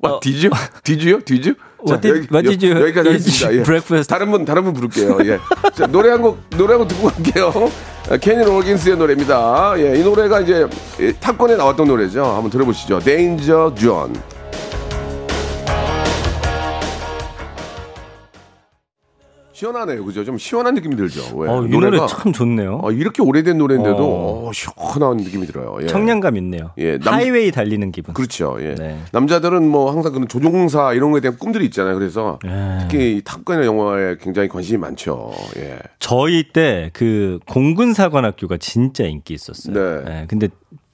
와, 0.00 0.20
디즈? 0.20 0.50
디즈요? 0.82 1.20
디즈? 1.24 1.54
What 1.86 2.00
did- 2.00 2.28
what 2.32 2.42
did 2.48 2.64
you 2.64 2.78
여기까지 2.80 3.08
하겠습니다. 3.08 3.52
예. 3.54 3.62
breakfast? 3.62 4.08
다른 4.08 4.30
분 4.30 4.44
다른 4.44 4.64
분 4.64 4.72
부를게요. 4.74 5.18
예. 5.24 5.38
자, 5.74 5.86
노래 5.86 6.10
한 6.10 6.20
곡 6.22 6.38
노래 6.56 6.74
한 6.74 6.78
곡 6.80 6.88
듣고 6.88 7.08
갈게요. 7.08 7.52
아, 8.10 8.16
케니 8.18 8.44
로긴스의 8.44 8.96
노래입니다. 8.98 9.74
예, 9.78 9.98
이 9.98 10.02
노래가 10.04 10.40
이제 10.40 10.66
이 11.00 11.12
탑건에 11.20 11.56
나왔던 11.56 11.86
노래죠. 11.88 12.22
한번 12.24 12.50
들어보시죠. 12.50 13.00
Danger 13.00 13.74
Zone. 13.74 14.14
시원하네요, 19.54 20.04
그죠? 20.04 20.24
좀 20.24 20.36
시원한 20.36 20.74
느낌이 20.74 20.96
들죠. 20.96 21.22
왜? 21.36 21.48
어, 21.48 21.64
이 21.64 21.68
노래 21.68 21.96
참 22.08 22.32
좋네요. 22.32 22.80
어, 22.82 22.90
이렇게 22.90 23.22
오래된 23.22 23.56
노래인데도 23.56 23.96
어. 23.96 24.48
어, 24.48 24.52
시원한 24.52 25.18
느낌이 25.18 25.46
들어요. 25.46 25.78
예. 25.80 25.86
청량감 25.86 26.36
있네요. 26.38 26.72
예, 26.78 26.98
남- 26.98 27.14
하이웨이 27.14 27.52
달리는 27.52 27.92
기분. 27.92 28.14
그렇죠. 28.14 28.56
예. 28.60 28.74
네. 28.74 28.98
남자들은 29.12 29.66
뭐 29.68 29.92
항상 29.92 30.12
그런 30.12 30.26
조종사 30.26 30.92
이런 30.92 31.12
거에 31.12 31.20
대한 31.20 31.38
꿈들이 31.38 31.64
있잖아요. 31.66 31.94
그래서 31.96 32.40
네. 32.44 32.78
특히 32.82 33.16
이 33.18 33.22
탑건의 33.22 33.64
영화에 33.64 34.16
굉장히 34.20 34.48
관심이 34.48 34.76
많죠. 34.78 35.30
예. 35.56 35.78
저희 36.00 36.48
때 36.52 36.90
그 36.92 37.38
공군사관학교가 37.46 38.56
진짜 38.58 39.04
인기 39.04 39.34
있었어요. 39.34 39.74
네. 40.02 40.04
예, 40.22 40.26
근데 40.26 40.48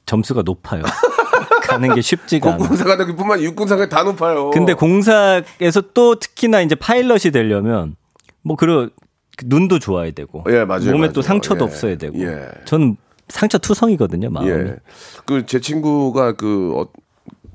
점수가 0.04 0.42
높아요. 0.42 0.82
가는 1.62 1.94
게 1.94 2.00
쉽지가 2.02 2.48
않아. 2.50 2.58
공군사관뿐만 2.58 3.40
육군사관 3.42 3.88
다 3.88 4.02
높아요. 4.02 4.50
근데 4.50 4.74
공사에서 4.74 5.80
또 5.94 6.16
특히나 6.16 6.60
이제 6.62 6.74
파일럿이 6.74 7.30
되려면 7.32 7.94
뭐 8.42 8.56
그런 8.56 8.90
그 9.36 9.44
눈도 9.48 9.78
좋아야 9.78 10.10
되고 10.12 10.44
예, 10.48 10.64
맞아요, 10.64 10.86
몸에 10.92 10.98
맞아요. 10.98 11.12
또 11.12 11.22
상처도 11.22 11.64
예, 11.64 11.68
없어야 11.68 11.96
되고 11.96 12.18
예. 12.20 12.48
전 12.64 12.96
상처 13.28 13.58
투성이거든요 13.58 14.30
마음이 14.30 14.50
예. 14.50 14.76
그 15.24 15.44
제 15.46 15.60
친구가 15.60 16.32
그 16.32 16.72
어, 16.76 16.88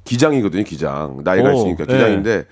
기장이거든요. 0.06 0.63
기장 0.63 1.21
나이가 1.24 1.50
오, 1.50 1.54
있으니까 1.54 1.86
예. 1.89 1.93
기장인데 1.93 2.45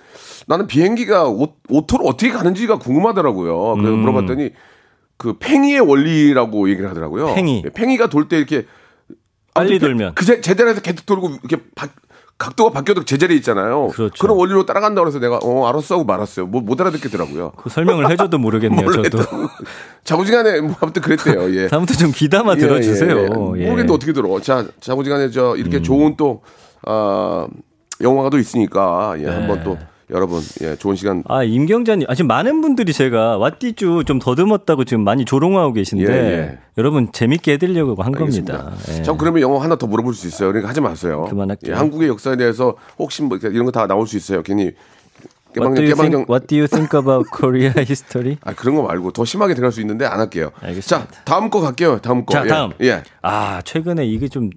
나는 0.46 0.66
비행기가 0.66 1.28
오, 1.28 1.54
auto로 1.68 2.04
어떻게 2.04 2.30
가는지가 2.32 2.78
궁금하더라고요. 2.78 3.74
그래서 3.76 3.92
음. 3.94 4.00
물어봤더니 4.00 4.50
그 5.16 5.34
팽이의 5.38 5.80
원리라고 5.80 6.68
얘기를 6.68 6.90
하더라고요. 6.90 7.34
팽이. 7.34 7.62
예, 7.64 7.70
팽이가 7.70 8.08
돌 8.08 8.28
때 8.28 8.36
이렇게 8.38 8.66
빨리 9.54 9.70
아무튼 9.70 9.78
돌면. 9.88 10.14
그 10.16 10.24
제- 10.24 10.40
제자리에서 10.40 10.80
계속 10.80 11.06
돌고 11.06 11.30
이렇게 11.48 11.64
바- 11.76 11.86
각도가 12.36 12.70
바뀌어도 12.70 13.04
제자리에 13.04 13.36
있잖아요. 13.38 13.88
그렇죠. 13.88 14.26
그런 14.26 14.36
원리로 14.36 14.66
따라간다고 14.66 15.06
해서 15.06 15.18
내가 15.20 15.38
어 15.42 15.66
알았어 15.68 15.94
하고 15.94 16.04
말았어요. 16.04 16.46
뭐 16.46 16.60
못 16.62 16.80
알아듣겠더라고요. 16.80 17.52
그 17.56 17.70
설명을 17.70 18.10
해줘도 18.10 18.38
모르겠네요 18.38 18.90
저도 18.90 19.18
자부지간에 20.04 20.60
뭐 20.60 20.74
아무튼 20.80 21.02
그랬대요. 21.02 21.54
예. 21.54 21.68
다음부터 21.68 21.94
좀 21.98 22.10
귀담아 22.12 22.54
예, 22.54 22.58
들어주세요 22.58 23.10
예, 23.16 23.20
예. 23.20 23.22
예. 23.22 23.26
음. 23.28 23.34
모르겠는데 23.38 23.92
어떻게 23.92 24.12
들어. 24.12 24.40
자, 24.40 24.66
자부지간에 24.80 25.30
저 25.30 25.54
이렇게 25.56 25.80
좋은 25.80 26.16
또, 26.16 26.42
아, 26.86 27.46
영화가 28.00 28.30
또 28.30 28.38
있으니까, 28.38 29.14
예, 29.18 29.26
한번 29.28 29.62
또 29.62 29.78
여러분, 30.10 30.40
예, 30.62 30.76
좋은 30.76 30.96
시간. 30.96 31.22
아 31.28 31.42
임경자님 31.42 32.06
아 32.10 32.14
지금 32.14 32.28
많은 32.28 32.60
분들이 32.60 32.92
제가 32.92 33.38
왓디쭈 33.38 34.06
좀 34.06 34.18
더듬었다고 34.18 34.84
지금 34.84 35.02
많이 35.04 35.24
조롱하고 35.24 35.72
계신데 35.72 36.04
예, 36.12 36.38
예. 36.38 36.58
여러분 36.76 37.10
재밌게 37.12 37.52
해드리려고 37.54 38.02
한 38.02 38.14
알겠습니다. 38.14 38.58
겁니다 38.58 38.92
예. 38.98 39.02
자, 39.02 39.12
그러면 39.16 39.40
영화 39.42 39.62
하나 39.62 39.76
더 39.76 39.86
물어볼 39.86 40.12
수 40.14 40.26
있어요. 40.26 40.48
그러니까 40.48 40.68
하지 40.68 40.80
마세요. 40.80 41.26
그만할게요. 41.30 41.72
예, 41.74 41.76
한국의 41.78 42.08
역사에 42.08 42.36
대해서 42.36 42.74
혹시 42.98 43.22
뭐 43.22 43.38
이런 43.38 43.64
거 43.64 43.70
다 43.70 43.86
나올 43.86 44.06
수 44.06 44.16
있어요. 44.16 44.42
괜히 44.42 44.72
What 45.56 45.76
do, 45.80 45.94
think, 45.94 46.26
what 46.28 46.46
do 46.48 46.56
you 46.56 46.66
think 46.66 46.98
about 46.98 47.30
Korea 47.30 47.70
history? 47.78 48.38
아, 48.42 48.52
그런 48.54 48.74
거 48.74 48.82
말고 48.82 49.12
더 49.12 49.24
심하게 49.24 49.54
들어갈 49.54 49.70
수 49.70 49.80
있는데 49.82 50.04
안 50.04 50.18
할게요. 50.18 50.50
알겠습니다. 50.60 51.06
자, 51.12 51.22
다음 51.24 51.48
거 51.48 51.60
갈게요. 51.60 52.00
다음 52.00 52.24
거. 52.26 52.32
자 52.34 52.44
예. 52.44 52.48
다음 52.48 52.72
예. 52.82 53.02
아 53.22 53.62
최근에 53.64 54.04
이게 54.04 54.26
좀 54.26 54.50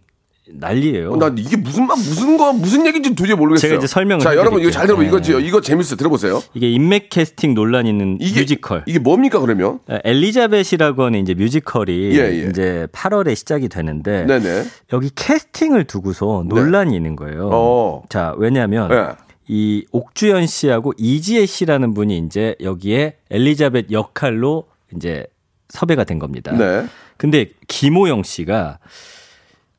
난리예요. 0.53 1.11
어, 1.11 1.17
난 1.17 1.37
이게 1.37 1.57
무슨 1.57 1.87
말 1.87 1.97
무슨 1.97 2.37
거 2.37 2.53
무슨 2.53 2.85
얘기인지 2.85 3.15
도저히 3.15 3.35
모르겠어요. 3.35 3.69
제가 3.69 3.77
이제 3.79 3.87
설명을 3.87 4.23
자, 4.23 4.35
여러분 4.35 4.61
이거. 4.61 4.71
잘 4.71 4.87
들어보. 4.87 5.03
이거 5.03 5.17
네. 5.17 5.23
지- 5.23 5.45
이거 5.47 5.61
재밌어. 5.61 5.95
들어보세요. 5.95 6.41
이게 6.53 6.69
인맥 6.71 7.09
캐스팅 7.09 7.53
논란 7.53 7.85
있는 7.87 8.17
이게 8.21 8.41
뮤지컬. 8.41 8.83
이게 8.85 8.99
뭡니까 8.99 9.39
그러면? 9.39 9.79
아, 9.87 9.99
엘리자벳이라고 10.03 11.03
하는 11.03 11.19
이제 11.21 11.33
뮤지컬이 11.33 12.11
예, 12.17 12.19
예. 12.43 12.49
이제 12.49 12.87
8월에 12.91 13.35
시작이 13.35 13.67
되는데 13.69 14.25
네네. 14.25 14.63
여기 14.93 15.09
캐스팅을 15.13 15.83
두고서 15.85 16.43
논란이 16.47 16.95
있는 16.95 17.15
거예요. 17.15 17.49
어. 17.51 18.03
자, 18.09 18.33
왜냐하면 18.37 18.89
예. 18.91 19.07
이 19.49 19.85
옥주현 19.91 20.45
씨하고 20.47 20.93
이지혜 20.97 21.45
씨라는 21.45 21.93
분이 21.93 22.17
이제 22.19 22.55
여기에 22.61 23.15
엘리자벳 23.31 23.91
역할로 23.91 24.65
이제 24.95 25.25
섭외가 25.69 26.03
된 26.03 26.19
겁니다. 26.19 26.51
네. 26.53 26.85
근데 27.17 27.47
김호영 27.67 28.23
씨가 28.23 28.79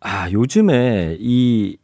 아 0.01 0.31
요즘에 0.31 1.17
이 1.21 1.77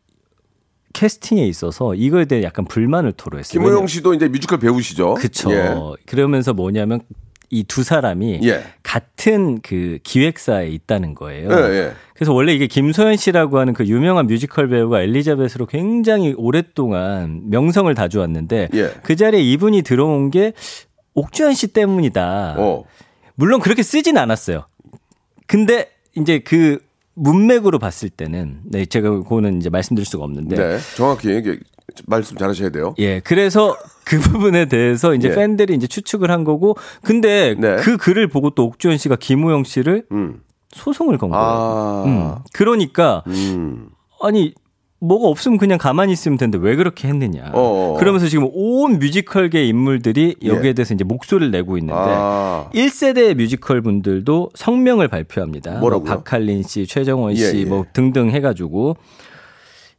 캐스팅에 0.93 1.47
있어서 1.47 1.95
이거에 1.95 2.25
대해 2.25 2.43
약간 2.43 2.65
불만을 2.65 3.13
토로했어요. 3.13 3.61
김호영 3.61 3.87
씨도 3.87 4.15
이제 4.15 4.29
뮤지컬 4.29 4.59
배우시죠? 4.59 5.15
그쵸. 5.15 5.51
예. 5.53 5.75
그러면서 6.07 6.53
뭐냐면 6.53 7.01
이 7.51 7.65
두 7.65 7.83
사람이 7.83 8.41
예. 8.45 8.65
같은 8.83 9.61
그 9.61 9.99
기획사에 10.03 10.69
있다는 10.69 11.15
거예요. 11.15 11.51
예, 11.51 11.75
예. 11.75 11.93
그래서 12.15 12.33
원래 12.33 12.53
이게 12.53 12.67
김소현 12.67 13.17
씨라고 13.17 13.59
하는 13.59 13.75
그 13.75 13.87
유명한 13.87 14.27
뮤지컬 14.27 14.69
배우가 14.69 15.03
엘리자벳으로 15.03 15.67
굉장히 15.67 16.35
오랫동안 16.37 17.43
명성을 17.51 17.93
다져왔는데 17.95 18.69
예. 18.75 18.91
그 19.03 19.15
자리에 19.17 19.41
이분이 19.41 19.83
들어온 19.83 20.31
게 20.31 20.53
옥주현 21.15 21.55
씨 21.55 21.69
때문이다. 21.69 22.57
어. 22.59 22.85
물론 23.37 23.61
그렇게 23.61 23.83
쓰진 23.83 24.17
않았어요. 24.19 24.67
근데 25.47 25.91
이제 26.17 26.39
그 26.41 26.79
문맥으로 27.15 27.79
봤을 27.79 28.09
때는 28.09 28.61
네, 28.65 28.87
제가 28.87 29.11
그거는 29.11 29.59
이제 29.59 29.71
말씀드릴 29.71 30.05
수가 30.07 30.25
없는데 30.25 30.57
네. 30.57 30.79
정확히 30.97 31.37
이게 31.37 31.59
말씀 32.07 32.37
잘하셔야 32.37 32.71
돼요. 32.71 32.95
예, 32.99 33.21
그래서 33.21 33.77
그 34.05 34.19
부분에 34.19 34.67
대해서 34.67 35.15
이제 35.15 35.29
예. 35.29 35.35
팬들이 35.35 35.75
이제 35.75 35.87
추측을 35.87 36.31
한 36.31 36.45
거고, 36.45 36.77
근데 37.03 37.55
네. 37.59 37.77
그 37.77 37.97
글을 37.97 38.29
보고 38.29 38.51
또 38.51 38.65
옥주현 38.65 38.99
씨가 38.99 39.17
김우영 39.17 39.65
씨를 39.65 40.07
음. 40.13 40.41
소송을 40.73 41.19
건 41.19 41.31
거예요. 41.31 41.45
아. 41.45 42.05
음. 42.07 42.35
그러니까 42.53 43.23
음. 43.29 43.89
아니 44.21 44.55
뭐가 45.07 45.29
없으면 45.29 45.59
그냥 45.59 45.79
가만히 45.79 46.13
있으면 46.13 46.39
되는데 46.39 46.59
왜 46.59 46.77
그렇게 46.77 47.09
했느냐. 47.09 47.51
어어. 47.53 47.99
그러면서 47.99 48.29
지금 48.29 48.49
온 48.53 48.99
뮤지컬계 48.99 49.65
인물들이 49.67 50.37
여기에 50.45 50.71
예. 50.71 50.73
대해서 50.73 50.95
이제 50.95 51.05
목소리를 51.05 51.51
내고 51.51 51.77
있는데 51.79 51.95
아. 51.99 52.69
1세대 52.75 53.35
뮤지컬 53.35 53.83
분들도 53.83 54.51
성명을 54.55 55.09
발표합니다. 55.09 55.79
뭐라고요? 55.79 56.07
뭐 56.07 56.17
박할린 56.17 56.63
씨, 56.63 56.87
최정원 56.87 57.35
씨, 57.35 57.45
예, 57.45 57.61
예. 57.61 57.65
뭐 57.65 57.85
등등 57.93 58.31
해가지고 58.31 58.97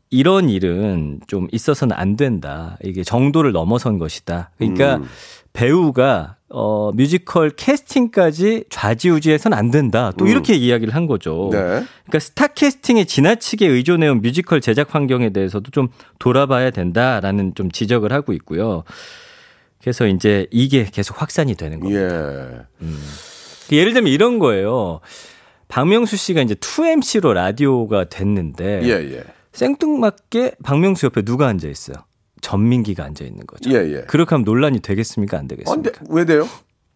이런 0.09 0.49
일은 0.49 1.19
좀 1.27 1.47
있어서는 1.51 1.95
안 1.95 2.15
된다. 2.15 2.77
이게 2.83 3.03
정도를 3.03 3.51
넘어선 3.51 3.99
것이다. 3.99 4.51
그러니까 4.57 4.97
음. 4.97 5.05
배우가 5.55 6.35
어 6.49 6.91
뮤지컬 6.93 7.49
캐스팅까지 7.49 8.65
좌지우지해서는 8.69 9.57
안 9.57 9.71
된다. 9.71 10.11
또 10.17 10.27
이렇게 10.27 10.53
이야기를 10.53 10.93
한 10.93 11.07
거죠. 11.07 11.47
음. 11.47 11.51
네. 11.51 11.57
그러니까 11.57 12.19
스타 12.19 12.47
캐스팅에 12.47 13.05
지나치게 13.05 13.65
의존해온 13.67 14.21
뮤지컬 14.21 14.61
제작 14.61 14.93
환경에 14.93 15.31
대해서도 15.31 15.71
좀 15.71 15.87
돌아봐야 16.19 16.69
된다라는 16.69 17.55
좀 17.55 17.71
지적을 17.71 18.11
하고 18.11 18.33
있고요. 18.33 18.83
그래서 19.81 20.07
이제 20.07 20.47
이게 20.51 20.87
계속 20.91 21.21
확산이 21.21 21.55
되는 21.55 21.79
겁니다. 21.79 22.65
예. 23.71 23.77
예를 23.77 23.93
들면 23.93 24.11
이런 24.11 24.39
거예요. 24.39 24.99
박명수 25.67 26.15
씨가 26.17 26.41
이제 26.41 26.53
2MC로 26.53 27.33
라디오가 27.33 28.05
됐는데 28.05 28.81
예, 28.83 28.89
예. 29.15 29.23
생뚱맞게 29.53 30.55
박명수 30.63 31.07
옆에 31.07 31.21
누가 31.23 31.47
앉아 31.47 31.67
있어요? 31.67 31.97
전민기가 32.45 33.03
앉아 33.03 33.25
있는 33.25 33.45
거죠. 33.47 33.71
예, 33.71 33.75
예. 33.91 34.01
그렇게 34.07 34.29
하면 34.35 34.45
논란이 34.45 34.79
되겠습니까? 34.81 35.37
안 35.39 35.45
아, 35.45 35.47
되겠습니까? 35.47 35.91
근데 35.91 36.13
왜 36.13 36.25
돼요? 36.25 36.47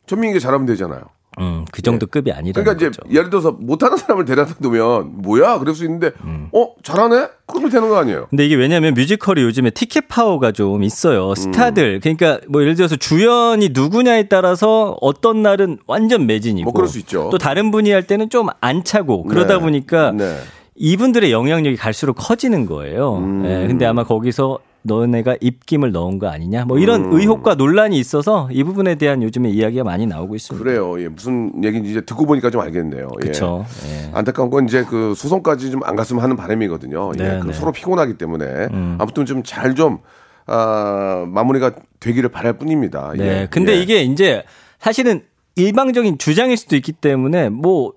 전민기 0.05 0.39
잘하면 0.39 0.65
되잖아요. 0.67 1.01
음, 1.39 1.63
그 1.71 1.81
정도 1.81 2.05
급이 2.05 2.31
아니라는 2.31 2.53
그러니까 2.53 2.73
이제 2.73 2.87
거죠. 2.87 3.01
예를 3.15 3.29
들어서 3.29 3.51
못하는 3.51 3.95
사람을 3.97 4.25
데려다 4.25 4.55
두면 4.55 5.21
뭐야? 5.21 5.57
그럴 5.59 5.73
수 5.73 5.85
있는데 5.85 6.11
음. 6.23 6.49
어 6.53 6.73
잘하네? 6.83 7.27
그러면 7.47 7.69
되는 7.71 7.87
거 7.87 7.97
아니에요? 7.97 8.27
근데 8.29 8.45
이게 8.45 8.55
왜냐면 8.55 8.93
뮤지컬이 8.93 9.41
요즘에 9.41 9.69
티켓 9.69 10.07
파워가 10.07 10.51
좀 10.51 10.83
있어요. 10.83 11.33
스타들. 11.35 11.99
그러니까 12.01 12.39
뭐 12.49 12.61
예를 12.61 12.75
들어서 12.75 12.95
주연이 12.95 13.69
누구냐에 13.71 14.23
따라서 14.27 14.97
어떤 15.01 15.41
날은 15.41 15.77
완전 15.87 16.25
매진이고 16.27 16.65
뭐 16.65 16.73
그럴 16.73 16.87
수 16.87 16.99
있죠. 16.99 17.29
또 17.31 17.37
다른 17.37 17.71
분이 17.71 17.89
할 17.91 18.03
때는 18.05 18.29
좀 18.29 18.49
안 18.61 18.83
차고 18.83 19.23
그러다 19.23 19.55
네. 19.55 19.59
보니까 19.61 20.11
네. 20.11 20.37
이분들의 20.75 21.31
영향력이 21.31 21.77
갈수록 21.77 22.13
커지는 22.13 22.65
거예요. 22.65 23.17
음. 23.17 23.43
예, 23.45 23.67
근데 23.67 23.85
아마 23.85 24.03
거기서 24.03 24.59
너네가 24.89 25.37
입김을 25.39 25.91
넣은 25.93 26.19
거 26.19 26.27
아니냐 26.27 26.65
뭐 26.65 26.79
이런 26.79 27.05
음. 27.05 27.13
의혹과 27.13 27.55
논란이 27.55 27.97
있어서 27.99 28.49
이 28.51 28.63
부분에 28.63 28.95
대한 28.95 29.23
요즘에 29.23 29.49
이야기가 29.49 29.83
많이 29.83 30.05
나오고 30.07 30.35
있습니다. 30.35 30.61
그래요. 30.63 31.01
예, 31.01 31.07
무슨 31.07 31.63
얘기인지 31.63 31.91
이제 31.91 32.01
듣고 32.01 32.25
보니까 32.25 32.49
좀 32.49 32.59
알겠네요. 32.61 33.07
예. 33.17 33.21
그렇죠. 33.21 33.65
예. 33.85 34.09
안타까운 34.13 34.49
건 34.49 34.65
이제 34.65 34.83
그 34.83 35.13
소송까지 35.15 35.71
좀 35.71 35.79
안 35.85 35.95
갔으면 35.95 36.21
하는 36.23 36.35
바람이거든요. 36.35 37.11
예, 37.19 37.23
네, 37.23 37.39
그 37.39 37.47
네. 37.47 37.53
서로 37.53 37.71
피곤하기 37.71 38.17
때문에 38.17 38.45
음. 38.73 38.97
아무튼 38.99 39.25
좀잘좀 39.25 39.99
아, 40.47 41.25
마무리가 41.27 41.71
되기를 41.99 42.29
바랄 42.29 42.53
뿐입니다. 42.53 43.13
네. 43.15 43.23
예. 43.43 43.47
근데 43.49 43.73
예. 43.73 43.81
이게 43.81 44.01
이제 44.03 44.43
사실은 44.79 45.21
일방적인 45.55 46.17
주장일 46.17 46.57
수도 46.57 46.75
있기 46.75 46.91
때문에 46.93 47.49
뭐 47.49 47.93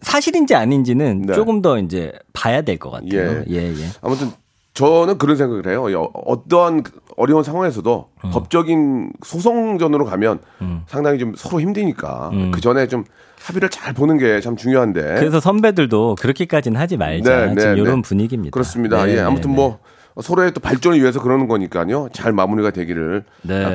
사실인지 0.00 0.54
아닌지는 0.54 1.22
네. 1.22 1.34
조금 1.34 1.62
더 1.62 1.78
이제 1.78 2.12
봐야 2.32 2.62
될 2.62 2.78
것 2.78 2.90
같아요. 2.90 3.44
예, 3.50 3.56
예. 3.56 3.74
아무튼 4.00 4.30
저는 4.74 5.18
그런 5.18 5.36
생각을 5.36 5.66
해요. 5.66 5.84
어- 6.02 6.10
어떠한 6.26 6.82
어려운 7.16 7.42
상황에서도 7.44 8.08
음. 8.24 8.30
법적인 8.30 9.12
소송전으로 9.22 10.04
가면 10.06 10.38
상당히 10.86 11.18
좀 11.18 11.34
서로 11.36 11.60
힘드니까 11.60 12.30
그 12.52 12.60
전에 12.60 12.86
좀 12.88 13.04
합의를 13.44 13.68
잘 13.68 13.92
보는 13.92 14.16
게 14.18 14.40
참 14.40 14.56
중요한데. 14.56 15.00
음. 15.00 15.14
그래서 15.18 15.40
선배들도 15.40 16.16
그렇게까지는 16.20 16.80
하지 16.80 16.96
말자. 16.96 17.46
네, 17.46 17.54
네, 17.54 17.60
지금 17.60 17.76
이런 17.78 17.96
네. 17.96 18.02
분위기입니다. 18.02 18.52
그렇습니다. 18.54 19.04
네, 19.04 19.12
예, 19.12 19.14
네, 19.16 19.20
아무튼 19.20 19.50
네. 19.50 19.56
뭐 19.56 19.78
서로의 20.20 20.52
또 20.52 20.60
발전을 20.60 21.00
위해서 21.00 21.20
그러는 21.22 21.48
거니까요. 21.48 22.08
잘 22.12 22.32
마무리가 22.32 22.70
되기를 22.70 23.24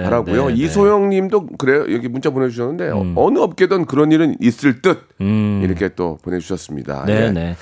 바라고요. 0.03 0.47
네, 0.47 0.53
네. 0.53 0.63
이소영 0.63 1.09
님도 1.09 1.47
그래요. 1.57 1.81
여기 1.93 2.07
문자 2.07 2.29
보내주셨는데 2.29 2.89
어, 2.89 3.13
어느 3.15 3.39
업계든 3.39 3.85
그런 3.85 4.11
일은 4.11 4.35
있을 4.39 4.81
듯 4.81 4.99
음. 5.21 5.61
이렇게 5.63 5.89
또 5.89 6.17
보내주셨습니다. 6.23 7.05
네, 7.05 7.33
예. 7.35 7.55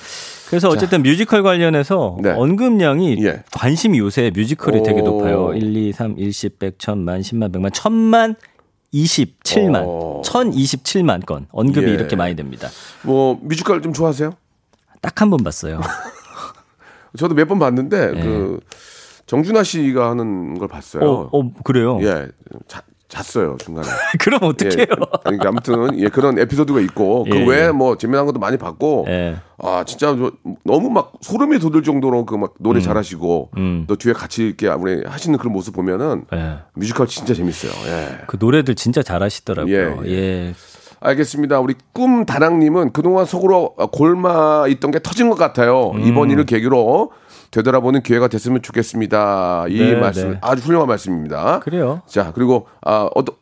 네. 0.45 0.49
그래서 0.49 0.69
어쨌든 0.69 1.01
뮤지컬 1.03 1.43
관련해서 1.43 2.17
네. 2.21 2.29
언급량이 2.31 3.17
예. 3.25 3.43
관심이 3.51 3.97
요새 3.99 4.31
뮤지컬이 4.34 4.84
되게 4.84 5.01
오. 5.01 5.05
높아요. 5.05 5.53
1, 5.53 5.75
2, 5.75 5.91
3, 5.91 6.15
1, 6.17 6.31
10, 6.31 6.60
100, 6.60 6.77
1000만, 6.77 7.21
10만, 7.21 7.51
100만, 7.51 7.71
1000만, 7.71 8.36
27만, 8.93 9.86
오. 9.86 10.21
1027만 10.23 11.25
건 11.25 11.47
언급이 11.51 11.86
어. 11.86 11.89
예. 11.89 11.93
이렇게 11.93 12.15
많이 12.15 12.36
됩니다. 12.36 12.69
뭐 13.03 13.38
뮤지컬 13.41 13.81
좀 13.81 13.91
좋아하세요? 13.93 14.31
딱 15.01 15.21
한 15.21 15.29
번 15.29 15.43
봤어요. 15.43 15.81
저도 17.17 17.34
몇 17.36 17.47
번 17.47 17.60
봤는데 17.60 18.12
네. 18.13 18.21
그 18.23 18.60
정준하 19.25 19.63
씨가 19.63 20.10
하는 20.12 20.58
걸 20.60 20.67
봤어요. 20.67 21.03
어, 21.10 21.29
어, 21.31 21.51
그래요? 21.63 21.97
예, 22.01 22.27
자, 22.67 22.81
잤어요 23.07 23.57
중간에. 23.63 23.87
그럼 24.19 24.43
어떡해요? 24.43 24.77
예, 24.79 24.85
그러니까 25.23 25.49
아무튼 25.49 25.99
예 25.99 26.09
그런 26.09 26.39
에피소드가 26.39 26.79
있고 26.81 27.23
그 27.29 27.37
예, 27.37 27.45
외에 27.47 27.67
예. 27.67 27.71
뭐 27.71 27.97
재미난 27.97 28.25
것도 28.25 28.39
많이 28.39 28.57
봤고 28.57 29.05
예. 29.07 29.37
아 29.59 29.83
진짜 29.85 30.15
저 30.17 30.31
너무 30.63 30.89
막 30.89 31.13
소름이 31.21 31.59
돋을 31.59 31.83
정도로 31.83 32.25
그 32.25 32.35
막 32.35 32.53
노래 32.59 32.81
잘하시고 32.81 33.51
음. 33.57 33.85
또 33.87 33.95
뒤에 33.95 34.13
같이 34.13 34.43
이렇게 34.47 34.67
아무리 34.69 35.03
하시는 35.05 35.37
그런 35.37 35.53
모습 35.53 35.73
보면은 35.75 36.25
예. 36.33 36.57
뮤지컬 36.73 37.07
진짜 37.07 37.33
재밌어요. 37.33 37.71
예. 37.87 38.17
그 38.27 38.37
노래들 38.39 38.75
진짜 38.75 39.01
잘하시더라고요. 39.03 40.01
예, 40.05 40.11
예. 40.11 40.53
알겠습니다. 40.99 41.59
우리 41.59 41.75
꿈 41.93 42.25
다랑님은 42.25 42.91
그동안 42.91 43.25
속으로 43.25 43.75
골마 43.91 44.65
있던 44.69 44.89
게 44.91 44.99
터진 44.99 45.29
것 45.29 45.35
같아요. 45.35 45.91
음. 45.91 46.01
이번 46.01 46.31
일을 46.31 46.45
계기로 46.45 47.11
되돌아보는 47.51 48.01
기회가 48.03 48.27
됐으면 48.27 48.62
좋겠습니다. 48.62 49.65
이 49.69 49.77
네, 49.79 49.95
말씀 49.95 50.31
네. 50.31 50.38
아주 50.41 50.62
훌륭한 50.63 50.88
말씀입니다. 50.88 51.60
그래요. 51.60 52.01
자 52.08 52.31
그리고 52.34 52.67
아 52.81 53.10
어떤 53.15 53.36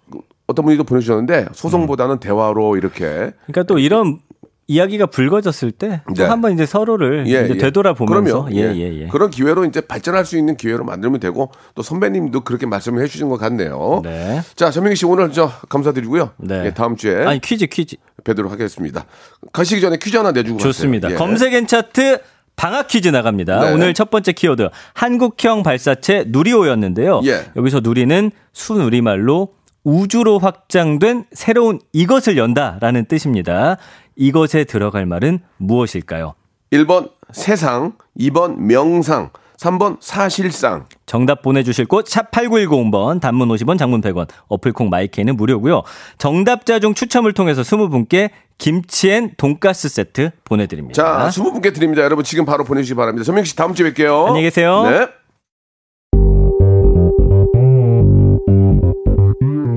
어떤 0.47 0.65
분이 0.65 0.77
또 0.77 0.83
보내주셨는데 0.83 1.47
소송보다는 1.53 2.19
대화로 2.19 2.77
이렇게 2.77 3.31
그러니까 3.45 3.63
또 3.63 3.79
이런 3.79 4.19
이야기가 4.67 5.07
불거졌을 5.07 5.71
때또 5.71 6.13
네. 6.15 6.23
한번 6.23 6.53
이제 6.53 6.65
서로를 6.65 7.25
예, 7.27 7.43
이제 7.43 7.53
예. 7.55 7.57
되돌아보면서 7.57 8.45
그럼요. 8.45 8.55
예, 8.55 8.73
예, 8.75 9.01
예. 9.01 9.07
그런 9.07 9.29
기회로 9.29 9.65
이제 9.65 9.81
발전할 9.81 10.25
수 10.25 10.37
있는 10.37 10.55
기회로 10.55 10.85
만들면 10.85 11.19
되고 11.19 11.51
또 11.75 11.81
선배님도 11.81 12.41
그렇게 12.41 12.65
말씀을 12.65 13.03
해주신 13.03 13.27
것 13.27 13.37
같네요. 13.37 14.01
네. 14.03 14.41
자 14.55 14.71
전민기 14.71 14.95
씨 14.95 15.05
오늘 15.05 15.31
저 15.33 15.51
감사드리고요. 15.67 16.31
네. 16.37 16.67
예, 16.67 16.73
다음 16.73 16.95
주에 16.95 17.25
아니 17.25 17.41
퀴즈 17.41 17.65
퀴즈 17.67 17.97
뵈도록 18.23 18.51
하겠습니다. 18.51 19.05
가시기 19.51 19.81
전에 19.81 19.97
퀴즈 19.97 20.15
하나 20.15 20.31
내주고 20.31 20.59
좋습니다. 20.59 21.11
예. 21.11 21.15
검색엔 21.15 21.67
차트 21.67 22.19
방학 22.55 22.87
퀴즈 22.87 23.09
나갑니다. 23.09 23.59
네. 23.61 23.73
오늘 23.73 23.93
첫 23.93 24.09
번째 24.09 24.31
키워드 24.31 24.69
한국형 24.93 25.63
발사체 25.63 26.25
누리호였는데요. 26.27 27.21
예. 27.25 27.45
여기서 27.55 27.81
누리는 27.81 28.31
순우리말로 28.53 29.53
우주로 29.83 30.39
확장된 30.39 31.25
새로운 31.33 31.79
이것을 31.91 32.37
연다라는 32.37 33.05
뜻입니다. 33.05 33.77
이것에 34.15 34.63
들어갈 34.63 35.05
말은 35.05 35.39
무엇일까요? 35.57 36.35
1번 36.71 37.11
세상, 37.31 37.93
2번 38.19 38.57
명상, 38.57 39.31
3번 39.57 39.97
사실상. 39.99 40.85
정답 41.05 41.41
보내주실 41.41 41.85
곳 41.85 42.05
샵 42.07 42.31
8910번 42.31 43.21
단문 43.21 43.49
50원 43.49 43.77
장문 43.77 44.01
100원 44.01 44.27
어플콩 44.47 44.89
마이케이는 44.89 45.35
무료고요. 45.37 45.83
정답자 46.17 46.79
중 46.79 46.93
추첨을 46.93 47.33
통해서 47.33 47.61
20분께 47.61 48.29
김치엔 48.57 49.31
돈가스 49.37 49.89
세트 49.89 50.31
보내드립니다. 50.45 51.01
자, 51.01 51.29
20분께 51.29 51.73
드립니다. 51.73 52.03
여러분 52.03 52.23
지금 52.23 52.45
바로 52.45 52.63
보내주시기 52.63 52.95
바랍니다. 52.95 53.23
전민기 53.25 53.49
씨 53.49 53.55
다음 53.55 53.73
주에 53.73 53.91
뵐게요. 53.91 54.27
안녕히 54.27 54.43
계세요. 54.43 54.83
네. 54.83 55.07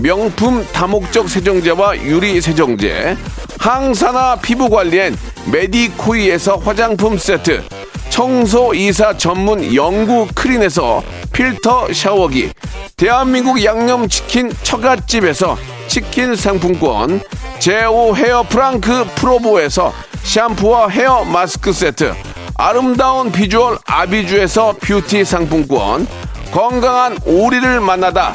명품 0.00 0.66
다목적 0.72 1.28
세정제와 1.28 1.96
유리 1.98 2.40
세정제 2.40 3.16
항산화 3.58 4.36
피부 4.42 4.68
관리엔 4.68 5.16
메디코이에서 5.50 6.56
화장품 6.56 7.16
세트 7.16 7.62
청소 8.10 8.74
이사 8.74 9.16
전문 9.16 9.74
영구 9.74 10.28
크린에서 10.34 11.02
필터 11.32 11.92
샤워기 11.92 12.50
대한민국 12.96 13.64
양념치킨 13.64 14.52
처갓집에서 14.62 15.56
치킨 15.86 16.34
상품권 16.34 17.20
제오 17.58 18.14
헤어 18.16 18.42
프랑크 18.42 19.06
프로보에서 19.14 19.92
샴푸와 20.22 20.88
헤어 20.88 21.24
마스크 21.24 21.72
세트 21.72 22.14
아름다운 22.56 23.32
비주얼 23.32 23.78
아비주에서 23.86 24.76
뷰티 24.80 25.24
상품권 25.24 26.06
건강한 26.52 27.16
오리를 27.24 27.80
만나다 27.80 28.34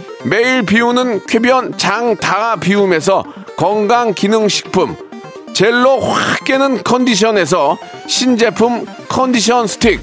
매일 0.23 0.63
비우는 0.63 1.25
쾌변 1.25 1.77
장 1.77 2.15
다 2.15 2.55
비움에서 2.55 3.23
건강 3.57 4.13
기능 4.13 4.47
식품 4.47 4.95
젤로 5.53 5.99
확 5.99 6.43
깨는 6.45 6.83
컨디션에서 6.83 7.77
신제품 8.07 8.85
컨디션 9.09 9.67
스틱 9.67 10.01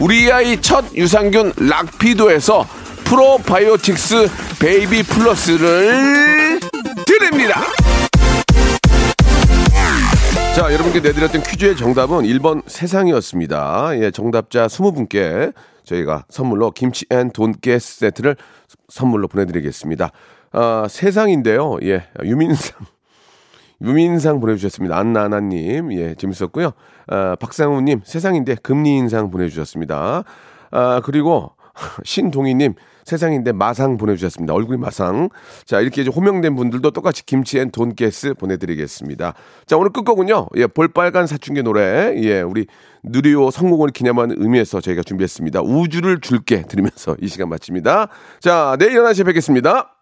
우리 0.00 0.30
아이 0.30 0.60
첫 0.60 0.84
유산균 0.94 1.52
락피도에서 1.56 2.66
프로바이오틱스 3.04 4.28
베이비 4.60 5.02
플러스를 5.04 6.58
드립니다. 7.06 7.60
자, 10.56 10.72
여러분께 10.72 11.00
내드렸던 11.00 11.42
퀴즈의 11.42 11.76
정답은 11.76 12.22
1번 12.22 12.62
세상이었습니다. 12.66 13.90
예, 14.00 14.10
정답자 14.10 14.66
20분께 14.66 15.52
저희가 15.84 16.24
선물로 16.28 16.70
김치 16.72 17.06
and 17.10 17.30
돈깨 17.30 17.78
세트를 17.78 18.36
선물로 18.88 19.28
보내드리겠습니다. 19.28 20.10
아, 20.52 20.86
세상인데요. 20.88 21.78
예, 21.82 22.08
유민상. 22.22 22.78
유민상 23.82 24.40
보내주셨습니다. 24.40 24.96
안나나님. 24.96 25.92
예, 25.92 26.14
재밌었고요. 26.14 26.72
아, 27.08 27.36
박상우님, 27.38 28.02
세상인데 28.04 28.56
금리 28.56 28.96
인상 28.96 29.30
보내주셨습니다. 29.30 30.24
아, 30.70 31.00
그리고 31.04 31.52
신동희님, 32.04 32.74
세상인데 33.04 33.52
마상 33.52 33.96
보내주셨습니다. 33.96 34.54
얼굴이 34.54 34.78
마상. 34.78 35.28
자, 35.64 35.80
이렇게 35.80 36.02
이제 36.02 36.10
호명된 36.10 36.56
분들도 36.56 36.90
똑같이 36.90 37.24
김치엔 37.24 37.70
돈가스 37.70 38.34
보내드리겠습니다. 38.34 39.34
자, 39.66 39.76
오늘 39.76 39.90
끝곡은요. 39.90 40.48
예, 40.56 40.66
볼빨간 40.66 41.26
사춘기 41.26 41.62
노래. 41.62 42.14
예, 42.22 42.40
우리 42.42 42.66
누리호 43.02 43.50
성공을 43.50 43.90
기념하는 43.90 44.36
의미에서 44.38 44.80
저희가 44.80 45.02
준비했습니다. 45.02 45.62
우주를 45.62 46.20
줄게 46.20 46.62
들으면서 46.62 47.16
이 47.20 47.28
시간 47.28 47.48
마칩니다. 47.48 48.08
자, 48.40 48.76
내일 48.78 48.94
11시에 48.94 49.26
뵙겠습니다. 49.26 49.93